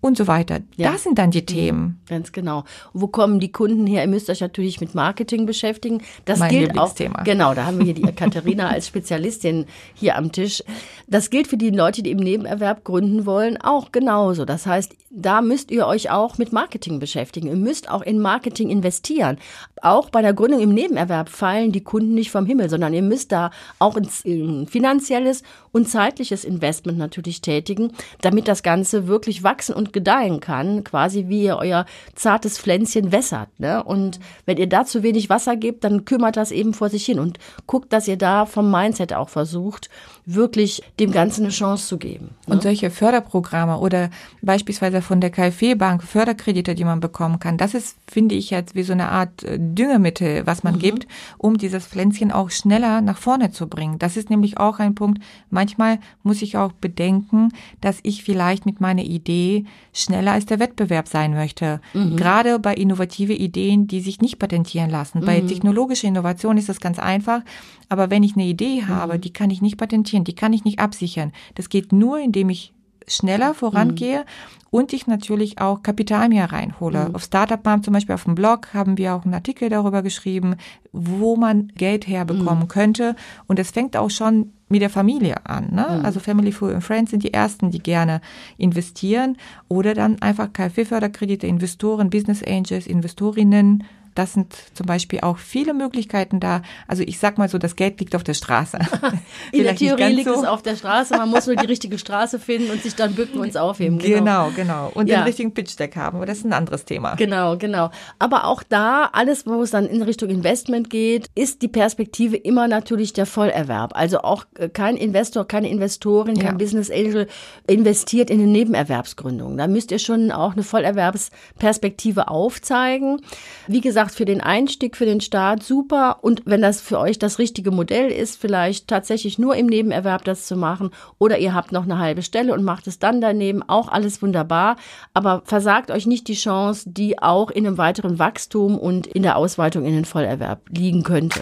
und 0.02 0.18
so 0.18 0.28
weiter. 0.28 0.60
Ja. 0.76 0.92
Das 0.92 1.04
sind 1.04 1.18
dann 1.18 1.32
die 1.32 1.46
Themen. 1.46 2.02
Ganz 2.08 2.32
genau. 2.32 2.66
wo 2.94 3.08
kommen 3.08 3.40
die 3.40 3.52
Kunden 3.52 3.86
her? 3.86 4.02
Ihr 4.02 4.10
müsst 4.10 4.30
euch 4.30 4.42
natürlich 4.42 4.82
mit 4.82 4.96
Marketing 4.96 5.46
beschäftigen. 5.46 6.02
Das 6.26 6.40
mein 6.40 6.50
gilt 6.50 6.78
auch. 6.78 6.94
Genau, 7.24 7.54
da 7.54 7.66
haben 7.66 7.78
wir 7.78 7.86
hier 7.86 7.94
die 7.94 8.02
Katharina 8.16 8.70
als 8.70 8.88
Spezialistin 8.88 9.66
hier 9.94 10.18
am 10.18 10.32
Tisch. 10.32 10.64
Das 11.08 11.30
gilt 11.30 11.48
für 11.48 11.58
die 11.58 11.70
Leute, 11.70 12.02
die 12.02 12.12
im 12.12 12.18
Nebenerwerb 12.18 12.84
gründen 12.84 13.26
wollen, 13.26 13.62
auch 13.62 13.92
genauso. 13.92 14.44
Das 14.46 14.66
heißt, 14.66 14.96
da 15.12 15.42
müsst 15.42 15.72
ihr 15.72 15.86
euch 15.86 16.10
auch 16.10 16.38
mit 16.38 16.54
Marketing 16.54 17.00
beschäftigen. 17.00 17.48
Ihr 17.48 17.56
müsst 17.56 17.90
auch 17.90 18.02
in 18.02 18.20
Marketing 18.20 18.70
investieren. 18.70 19.38
Auch 19.82 20.10
bei 20.10 20.22
der 20.22 20.34
Gründung 20.34 20.62
im 20.62 20.74
Nebenerwerb 20.74 21.30
fallen 21.30 21.72
die 21.72 21.84
Kunden 21.84 22.14
nicht 22.14 22.32
vom 22.32 22.46
Himmel, 22.46 22.70
sondern 22.70 22.94
ihr 22.94 23.02
müsst 23.02 23.32
da 23.32 23.52
auch 23.78 23.98
ein 23.98 24.68
finanzielles 24.68 25.44
und 25.72 25.90
zeitliches 25.90 26.46
Investment 26.46 26.98
natürlich 26.98 27.42
tätigen, 27.42 27.92
damit 28.22 28.48
das 28.48 28.64
Ganze 28.64 29.08
wirklich 29.08 29.44
wachsen 29.44 29.76
und 29.76 29.91
gedeihen 29.94 30.40
kann, 30.40 30.84
quasi 30.84 31.28
wie 31.28 31.44
ihr 31.44 31.58
euer 31.58 31.86
zartes 32.16 32.58
Pflänzchen 32.58 33.12
wässert. 33.12 33.60
Ne? 33.60 33.84
Und 33.84 34.20
wenn 34.46 34.58
ihr 34.58 34.68
da 34.68 34.86
zu 34.86 35.04
wenig 35.04 35.30
Wasser 35.30 35.56
gebt, 35.56 35.84
dann 35.84 36.06
kümmert 36.06 36.38
das 36.38 36.52
eben 36.52 36.74
vor 36.74 36.90
sich 36.90 37.06
hin 37.06 37.20
und 37.20 37.38
guckt, 37.68 37.94
dass 37.94 38.08
ihr 38.08 38.18
da 38.18 38.46
vom 38.46 38.70
Mindset 38.72 39.14
auch 39.14 39.30
versucht, 39.30 39.90
wirklich 40.26 40.84
dem 41.00 41.12
Ganzen 41.12 41.44
eine 41.44 41.52
Chance 41.52 41.88
zu 41.88 41.98
geben. 41.98 42.32
Ne? 42.46 42.56
Und 42.56 42.64
solche 42.64 42.92
Förderprogramme 42.92 43.78
oder 43.80 44.10
beispielsweise 44.42 45.02
von 45.02 45.22
der 45.22 45.30
KfW-Bank 45.30 46.04
Förderkredite, 46.04 46.76
die 46.76 46.84
man 46.84 47.00
bekommen 47.00 47.40
kann, 47.40 47.58
das 47.58 47.74
ist, 47.74 47.98
finde 48.08 48.36
ich 48.36 48.50
jetzt 48.50 48.76
wie 48.76 48.84
so 48.84 48.94
eine 48.94 49.10
Art 49.10 49.44
äh, 49.44 49.58
Düngemittel, 49.60 50.46
was 50.46 50.64
man 50.64 50.76
mhm. 50.76 50.80
gibt, 50.80 51.08
um 51.38 51.58
dieses 51.58 51.86
Pflänzchen 51.86 52.32
auch 52.32 52.50
schneller 52.50 53.02
nach 53.02 53.18
vorne 53.18 53.52
zu 53.52 53.68
bringen. 53.68 54.00
Das 54.00 54.18
ist 54.18 54.30
nämlich 54.30 54.58
auch 54.58 54.80
ein 54.80 54.96
Punkt. 54.96 55.22
Manchmal 55.50 56.00
muss 56.24 56.42
ich 56.42 56.58
auch 56.58 56.72
bedenken, 56.72 57.50
dass 57.82 58.00
ich 58.04 58.24
vielleicht 58.24 58.66
mit 58.66 58.80
meiner 58.82 59.04
Idee 59.04 59.66
schneller 59.94 60.34
als 60.34 60.46
der 60.46 60.60
Wettbewerb 60.60 61.08
sein 61.08 61.34
möchte. 61.34 61.82
Mhm. 61.94 62.16
Gerade 62.16 62.60
bei 62.60 62.76
innovative 62.76 63.34
Ideen, 63.34 63.88
die 63.88 64.02
sich 64.02 64.22
nicht 64.22 64.40
patentieren 64.40 64.90
lassen. 64.90 65.22
Mhm. 65.22 65.26
Bei 65.26 65.42
technologischer 65.42 66.08
Innovation 66.08 66.58
ist 66.58 66.70
das 66.70 66.80
ganz 66.80 67.00
einfach. 67.00 67.42
Aber 67.90 68.10
wenn 68.10 68.24
ich 68.24 68.36
eine 68.36 68.46
Idee 68.46 68.86
habe, 68.88 69.16
mhm. 69.16 69.22
die 69.22 69.34
kann 69.34 69.50
ich 69.50 69.62
nicht 69.62 69.78
patentieren, 69.78 70.11
die 70.20 70.36
kann 70.36 70.54
ich 70.54 70.64
nicht 70.64 70.80
absichern. 70.80 71.32
Das 71.56 71.70
geht 71.70 71.92
nur, 71.92 72.20
indem 72.20 72.50
ich 72.50 72.74
schneller 73.08 73.54
vorangehe 73.54 74.20
mhm. 74.20 74.26
und 74.70 74.94
ich 74.94 75.08
natürlich 75.08 75.60
auch 75.60 75.84
Kapital 75.84 76.30
mir 76.30 76.46
reinhole. 76.46 77.10
Mhm. 77.10 77.16
Auf 77.16 77.24
Startup 77.24 77.64
Mom 77.66 77.84
zum 77.84 77.94
Beispiel 77.94 78.16
auf 78.16 78.24
dem 78.24 78.36
Blog 78.36 78.74
haben 78.74 78.98
wir 78.98 79.16
auch 79.16 79.26
einen 79.26 79.34
Artikel 79.34 79.70
darüber 79.70 80.02
geschrieben, 80.02 80.56
wo 80.92 81.36
man 81.36 81.70
Geld 81.76 82.08
herbekommen 82.08 82.64
mhm. 82.64 82.68
könnte. 82.68 83.16
Und 83.48 83.60
es 83.60 83.72
fängt 83.72 83.98
auch 83.98 84.10
schon 84.10 84.54
mit 84.70 84.82
der 84.82 84.90
Familie 84.90 85.46
an. 85.46 85.74
Ne? 85.74 85.98
Mhm. 86.00 86.06
Also 86.06 86.20
Family, 86.20 86.52
Food 86.52 86.74
and 86.74 86.84
Friends 86.84 87.12
sind 87.12 87.24
die 87.24 87.34
ersten, 87.34 87.72
die 87.72 87.84
gerne 87.84 88.22
investieren 88.58 89.38
oder 89.68 89.94
dann 89.94 90.22
einfach 90.22 90.54
KfW-Förderkredite, 90.54 91.48
Investoren, 91.48 92.10
Business 92.10 92.44
Angels, 92.44 92.88
Investorinnen 92.88 93.84
das 94.16 94.34
sind 94.34 94.54
zum 94.74 94.86
Beispiel 94.86 95.22
auch 95.22 95.38
viele 95.38 95.74
Möglichkeiten 95.74 96.40
da. 96.40 96.62
Also 96.88 97.04
ich 97.04 97.20
sag 97.20 97.38
mal 97.38 97.50
so, 97.50 97.58
das 97.58 97.76
Geld 97.76 98.00
liegt 98.00 98.16
auf 98.16 98.24
der 98.24 98.34
Straße. 98.34 98.80
In 99.52 99.64
der 99.64 99.76
Theorie 99.76 100.14
liegt 100.14 100.28
so. 100.28 100.34
es 100.34 100.46
auf 100.46 100.62
der 100.62 100.76
Straße, 100.76 101.16
man 101.18 101.30
muss 101.30 101.48
nur 101.48 101.56
die 101.56 101.66
richtige 101.66 101.98
Straße 101.98 102.40
finden 102.40 102.72
und 102.72 102.82
sich 102.82 102.96
dann 102.96 103.14
bücken 103.16 103.40
und 103.40 103.50
es 103.50 103.56
aufheben. 103.56 104.00
Genau, 104.00 104.50
genau. 104.50 104.52
genau. 104.56 104.92
Und 104.94 105.08
ja. 105.08 105.18
den 105.18 105.24
richtigen 105.24 105.54
Pitch-Deck 105.54 105.96
haben, 105.96 106.18
aber 106.18 106.26
das 106.26 106.40
ist 106.40 106.46
ein 106.46 106.54
anderes 106.54 106.86
Thema. 106.86 107.16
Genau, 107.16 107.58
genau. 107.58 107.92
Aber 108.20 108.46
auch 108.46 108.64
da, 108.64 109.10
alles, 109.14 109.46
wo 109.46 109.62
es 109.62 109.72
dann 109.72 109.86
in 109.86 110.02
Richtung 110.02 110.30
Investment 110.30 110.90
geht, 110.90 111.30
ist 111.36 111.62
die 111.62 111.68
Perspektive 111.68 112.36
immer 112.38 112.68
natürlich 112.68 113.14
der 113.14 113.26
Vollerwerb. 113.26 113.96
Also 113.96 114.20
auch 114.20 114.46
äh, 114.58 114.70
kein 114.70 114.98
Investor, 114.98 115.48
keine 115.48 115.70
Investorin, 115.70 116.38
kein 116.38 116.54
ja. 116.54 116.58
Business 116.58 116.90
Angel 116.90 117.28
investiert 117.68 118.30
in 118.30 118.42
eine 118.42 118.50
Nebenerwerbsgründung. 118.50 119.58
Da 119.58 119.68
müsst 119.68 119.92
ihr 119.92 120.00
schon 120.00 120.32
auch 120.32 120.54
eine 120.54 120.64
Vollerwerbsperspektive 120.64 122.28
aufzeigen. 122.28 123.22
Wie 123.68 123.82
gesagt, 123.82 124.01
gesagt, 124.02 124.18
für 124.18 124.26
den 124.26 124.42
Einstieg, 124.42 124.98
für 124.98 125.06
den 125.06 125.22
Start 125.22 125.62
super. 125.64 126.24
Und 126.24 126.42
wenn 126.46 126.62
das 126.62 126.82
für 126.82 127.00
euch 127.00 127.20
das 127.20 127.38
richtige 127.38 127.70
Modell 127.70 128.12
ist, 128.12 128.40
vielleicht 128.40 128.88
tatsächlich 128.88 129.38
nur 129.38 129.56
im 129.56 129.68
Nebenerwerb 129.68 130.24
das 130.24 130.48
zu 130.48 130.56
machen 130.56 130.90
oder 131.20 131.38
ihr 131.38 131.54
habt 131.54 131.72
noch 131.72 131.84
eine 131.84 132.00
halbe 132.00 132.24
Stelle 132.24 132.54
und 132.54 132.64
macht 132.64 132.88
es 132.88 132.98
dann 132.98 133.22
daneben, 133.22 133.62
auch 133.62 133.90
alles 133.90 134.22
wunderbar. 134.22 134.78
Aber 135.14 135.44
versagt 135.46 135.92
euch 135.92 136.08
nicht 136.08 136.28
die 136.28 136.34
Chance, 136.34 136.90
die 136.90 137.20
auch 137.20 137.52
in 137.52 137.68
einem 137.68 137.78
weiteren 137.78 138.18
Wachstum 138.18 138.78
und 138.78 139.06
in 139.06 139.22
der 139.22 139.38
Ausweitung 139.38 139.86
in 139.86 139.94
den 139.94 140.06
Vollerwerb 140.06 140.62
liegen 140.70 141.04
könnte. 141.04 141.42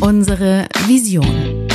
Unsere 0.00 0.66
Vision. 0.86 1.69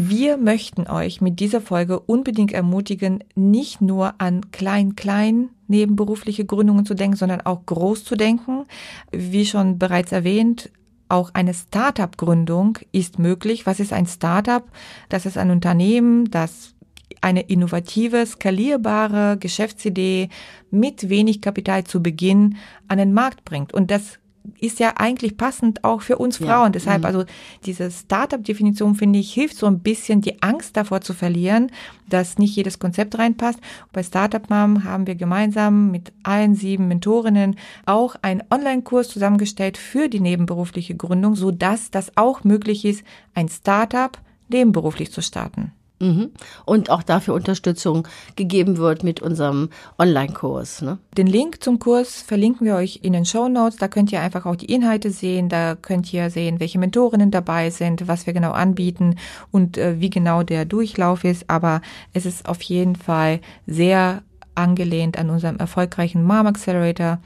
Wir 0.00 0.36
möchten 0.36 0.86
euch 0.86 1.20
mit 1.20 1.40
dieser 1.40 1.60
Folge 1.60 1.98
unbedingt 1.98 2.52
ermutigen, 2.52 3.24
nicht 3.34 3.80
nur 3.80 4.14
an 4.20 4.52
klein-klein 4.52 5.48
nebenberufliche 5.66 6.44
Gründungen 6.44 6.86
zu 6.86 6.94
denken, 6.94 7.16
sondern 7.16 7.40
auch 7.40 7.66
groß 7.66 8.04
zu 8.04 8.14
denken. 8.14 8.66
Wie 9.10 9.44
schon 9.44 9.76
bereits 9.76 10.12
erwähnt, 10.12 10.70
auch 11.08 11.30
eine 11.34 11.52
Startup-Gründung 11.52 12.78
ist 12.92 13.18
möglich. 13.18 13.66
Was 13.66 13.80
ist 13.80 13.92
ein 13.92 14.06
Startup? 14.06 14.62
Das 15.08 15.26
ist 15.26 15.36
ein 15.36 15.50
Unternehmen, 15.50 16.30
das 16.30 16.74
eine 17.20 17.40
innovative, 17.40 18.24
skalierbare 18.24 19.36
Geschäftsidee 19.36 20.28
mit 20.70 21.08
wenig 21.08 21.40
Kapital 21.40 21.82
zu 21.82 22.00
Beginn 22.00 22.54
an 22.86 22.98
den 22.98 23.12
Markt 23.12 23.44
bringt. 23.44 23.74
Und 23.74 23.90
das 23.90 24.20
ist 24.60 24.80
ja 24.80 24.94
eigentlich 24.96 25.36
passend 25.36 25.84
auch 25.84 26.02
für 26.02 26.18
uns 26.18 26.38
Frauen. 26.38 26.66
Ja. 26.66 26.70
Deshalb, 26.70 27.00
mhm. 27.00 27.06
also 27.06 27.24
diese 27.64 27.90
Startup-Definition, 27.90 28.94
finde 28.94 29.18
ich, 29.18 29.32
hilft 29.32 29.56
so 29.56 29.66
ein 29.66 29.80
bisschen, 29.80 30.20
die 30.20 30.42
Angst 30.42 30.76
davor 30.76 31.00
zu 31.00 31.14
verlieren, 31.14 31.70
dass 32.08 32.38
nicht 32.38 32.56
jedes 32.56 32.78
Konzept 32.78 33.18
reinpasst. 33.18 33.60
Bei 33.92 34.02
Startup 34.02 34.48
Mom 34.50 34.84
haben 34.84 35.06
wir 35.06 35.14
gemeinsam 35.14 35.90
mit 35.90 36.12
allen 36.22 36.54
sieben 36.54 36.88
Mentorinnen 36.88 37.56
auch 37.86 38.16
einen 38.22 38.42
Online-Kurs 38.50 39.08
zusammengestellt 39.08 39.78
für 39.78 40.08
die 40.08 40.20
nebenberufliche 40.20 40.96
Gründung, 40.96 41.36
so 41.36 41.50
dass 41.50 41.90
das 41.90 42.16
auch 42.16 42.44
möglich 42.44 42.84
ist, 42.84 43.04
ein 43.34 43.48
Startup 43.48 44.18
nebenberuflich 44.48 45.12
zu 45.12 45.22
starten. 45.22 45.72
Mhm. 46.00 46.30
Und 46.64 46.90
auch 46.90 47.02
dafür 47.02 47.34
Unterstützung 47.34 48.06
gegeben 48.36 48.76
wird 48.76 49.02
mit 49.02 49.20
unserem 49.20 49.70
Online-Kurs. 49.98 50.82
Ne? 50.82 50.98
Den 51.16 51.26
Link 51.26 51.62
zum 51.62 51.78
Kurs 51.78 52.22
verlinken 52.22 52.66
wir 52.66 52.76
euch 52.76 53.00
in 53.02 53.12
den 53.12 53.24
Show 53.24 53.48
Notes. 53.48 53.78
Da 53.78 53.88
könnt 53.88 54.12
ihr 54.12 54.20
einfach 54.20 54.46
auch 54.46 54.56
die 54.56 54.72
Inhalte 54.72 55.10
sehen. 55.10 55.48
Da 55.48 55.74
könnt 55.74 56.12
ihr 56.12 56.30
sehen, 56.30 56.60
welche 56.60 56.78
Mentorinnen 56.78 57.30
dabei 57.30 57.70
sind, 57.70 58.06
was 58.06 58.26
wir 58.26 58.32
genau 58.32 58.52
anbieten 58.52 59.16
und 59.50 59.76
äh, 59.76 60.00
wie 60.00 60.10
genau 60.10 60.42
der 60.42 60.64
Durchlauf 60.64 61.24
ist. 61.24 61.50
Aber 61.50 61.82
es 62.12 62.26
ist 62.26 62.48
auf 62.48 62.62
jeden 62.62 62.94
Fall 62.94 63.40
sehr 63.66 64.22
angelehnt 64.54 65.18
an 65.18 65.30
unserem 65.30 65.56
erfolgreichen 65.56 66.22
Mom 66.22 66.46
Accelerator 66.46 67.18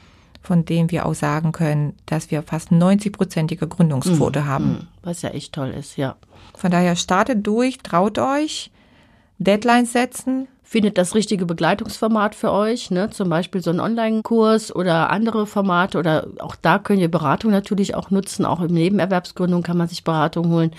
von 0.43 0.65
dem 0.65 0.91
wir 0.91 1.05
auch 1.05 1.15
sagen 1.15 1.53
können, 1.53 1.95
dass 2.05 2.29
wir 2.29 2.43
fast 2.43 2.69
90-prozentige 2.69 3.65
Gründungsquote 3.65 4.41
mhm. 4.41 4.45
haben. 4.45 4.65
Mhm. 4.65 4.87
Was 5.01 5.21
ja 5.21 5.29
echt 5.29 5.53
toll 5.53 5.69
ist, 5.69 5.97
ja. 5.97 6.15
Von 6.55 6.69
daher 6.69 6.95
startet 6.95 7.47
durch, 7.47 7.79
traut 7.79 8.19
euch, 8.19 8.69
Deadlines 9.39 9.93
setzen. 9.93 10.47
Findet 10.65 10.97
das 10.97 11.13
richtige 11.13 11.45
Begleitungsformat 11.45 12.33
für 12.33 12.51
euch, 12.51 12.89
ne? 12.89 13.11
zum 13.11 13.29
Beispiel 13.29 13.61
so 13.61 13.69
ein 13.69 13.79
Online-Kurs 13.79 14.75
oder 14.75 15.11
andere 15.11 15.45
Formate 15.45 15.99
oder 15.99 16.27
auch 16.39 16.55
da 16.55 16.79
könnt 16.79 16.99
ihr 16.99 17.11
Beratung 17.11 17.51
natürlich 17.51 17.93
auch 17.93 18.09
nutzen. 18.09 18.43
Auch 18.43 18.59
im 18.59 18.73
Nebenerwerbsgründung 18.73 19.61
kann 19.61 19.77
man 19.77 19.87
sich 19.87 20.03
Beratung 20.03 20.49
holen 20.49 20.71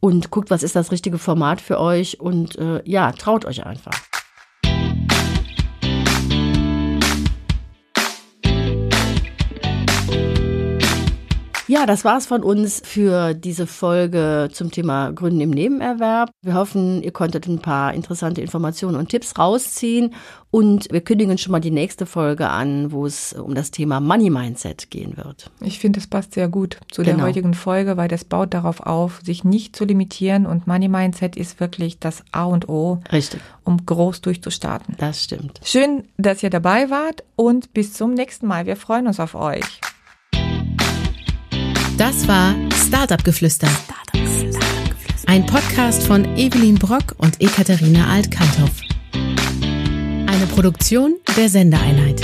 und 0.00 0.30
guckt, 0.30 0.50
was 0.50 0.62
ist 0.62 0.76
das 0.76 0.92
richtige 0.92 1.16
Format 1.16 1.62
für 1.62 1.80
euch 1.80 2.20
und 2.20 2.58
äh, 2.58 2.82
ja, 2.84 3.10
traut 3.12 3.46
euch 3.46 3.64
einfach. 3.64 3.94
Ja, 11.68 11.86
das 11.86 12.04
war's 12.04 12.26
von 12.26 12.42
uns 12.42 12.82
für 12.84 13.34
diese 13.34 13.68
Folge 13.68 14.48
zum 14.52 14.72
Thema 14.72 15.12
Gründen 15.12 15.40
im 15.40 15.50
Nebenerwerb. 15.50 16.30
Wir 16.42 16.54
hoffen, 16.54 17.02
ihr 17.02 17.12
konntet 17.12 17.46
ein 17.46 17.60
paar 17.60 17.94
interessante 17.94 18.40
Informationen 18.40 18.96
und 18.96 19.10
Tipps 19.10 19.38
rausziehen 19.38 20.12
und 20.50 20.88
wir 20.90 21.00
kündigen 21.02 21.38
schon 21.38 21.52
mal 21.52 21.60
die 21.60 21.70
nächste 21.70 22.04
Folge 22.04 22.48
an, 22.48 22.90
wo 22.90 23.06
es 23.06 23.32
um 23.32 23.54
das 23.54 23.70
Thema 23.70 24.00
Money 24.00 24.28
Mindset 24.28 24.90
gehen 24.90 25.16
wird. 25.16 25.50
Ich 25.60 25.78
finde, 25.78 26.00
es 26.00 26.08
passt 26.08 26.34
sehr 26.34 26.48
gut 26.48 26.78
zu 26.90 27.02
genau. 27.02 27.18
der 27.18 27.26
heutigen 27.26 27.54
Folge, 27.54 27.96
weil 27.96 28.08
das 28.08 28.24
baut 28.24 28.52
darauf 28.54 28.80
auf, 28.80 29.20
sich 29.22 29.44
nicht 29.44 29.76
zu 29.76 29.84
limitieren 29.84 30.46
und 30.46 30.66
Money 30.66 30.88
Mindset 30.88 31.36
ist 31.36 31.60
wirklich 31.60 32.00
das 32.00 32.24
A 32.32 32.44
und 32.44 32.68
O, 32.68 33.00
Richtig. 33.12 33.40
um 33.62 33.86
groß 33.86 34.20
durchzustarten. 34.20 34.96
Das 34.98 35.22
stimmt. 35.22 35.60
Schön, 35.62 36.08
dass 36.18 36.42
ihr 36.42 36.50
dabei 36.50 36.90
wart 36.90 37.22
und 37.36 37.72
bis 37.72 37.92
zum 37.94 38.14
nächsten 38.14 38.48
Mal. 38.48 38.66
Wir 38.66 38.76
freuen 38.76 39.06
uns 39.06 39.20
auf 39.20 39.36
euch. 39.36 39.80
Das 42.02 42.26
war 42.26 42.56
Startup 42.88 43.22
Geflüster. 43.22 43.68
Ein 45.28 45.46
Podcast 45.46 46.02
von 46.02 46.24
Evelyn 46.36 46.74
Brock 46.74 47.14
und 47.18 47.40
Ekaterina 47.40 48.08
Alt-Kanthoff. 48.08 48.72
Eine 49.12 50.46
Produktion 50.52 51.14
der 51.36 51.48
Sendeeinheit. 51.48 52.20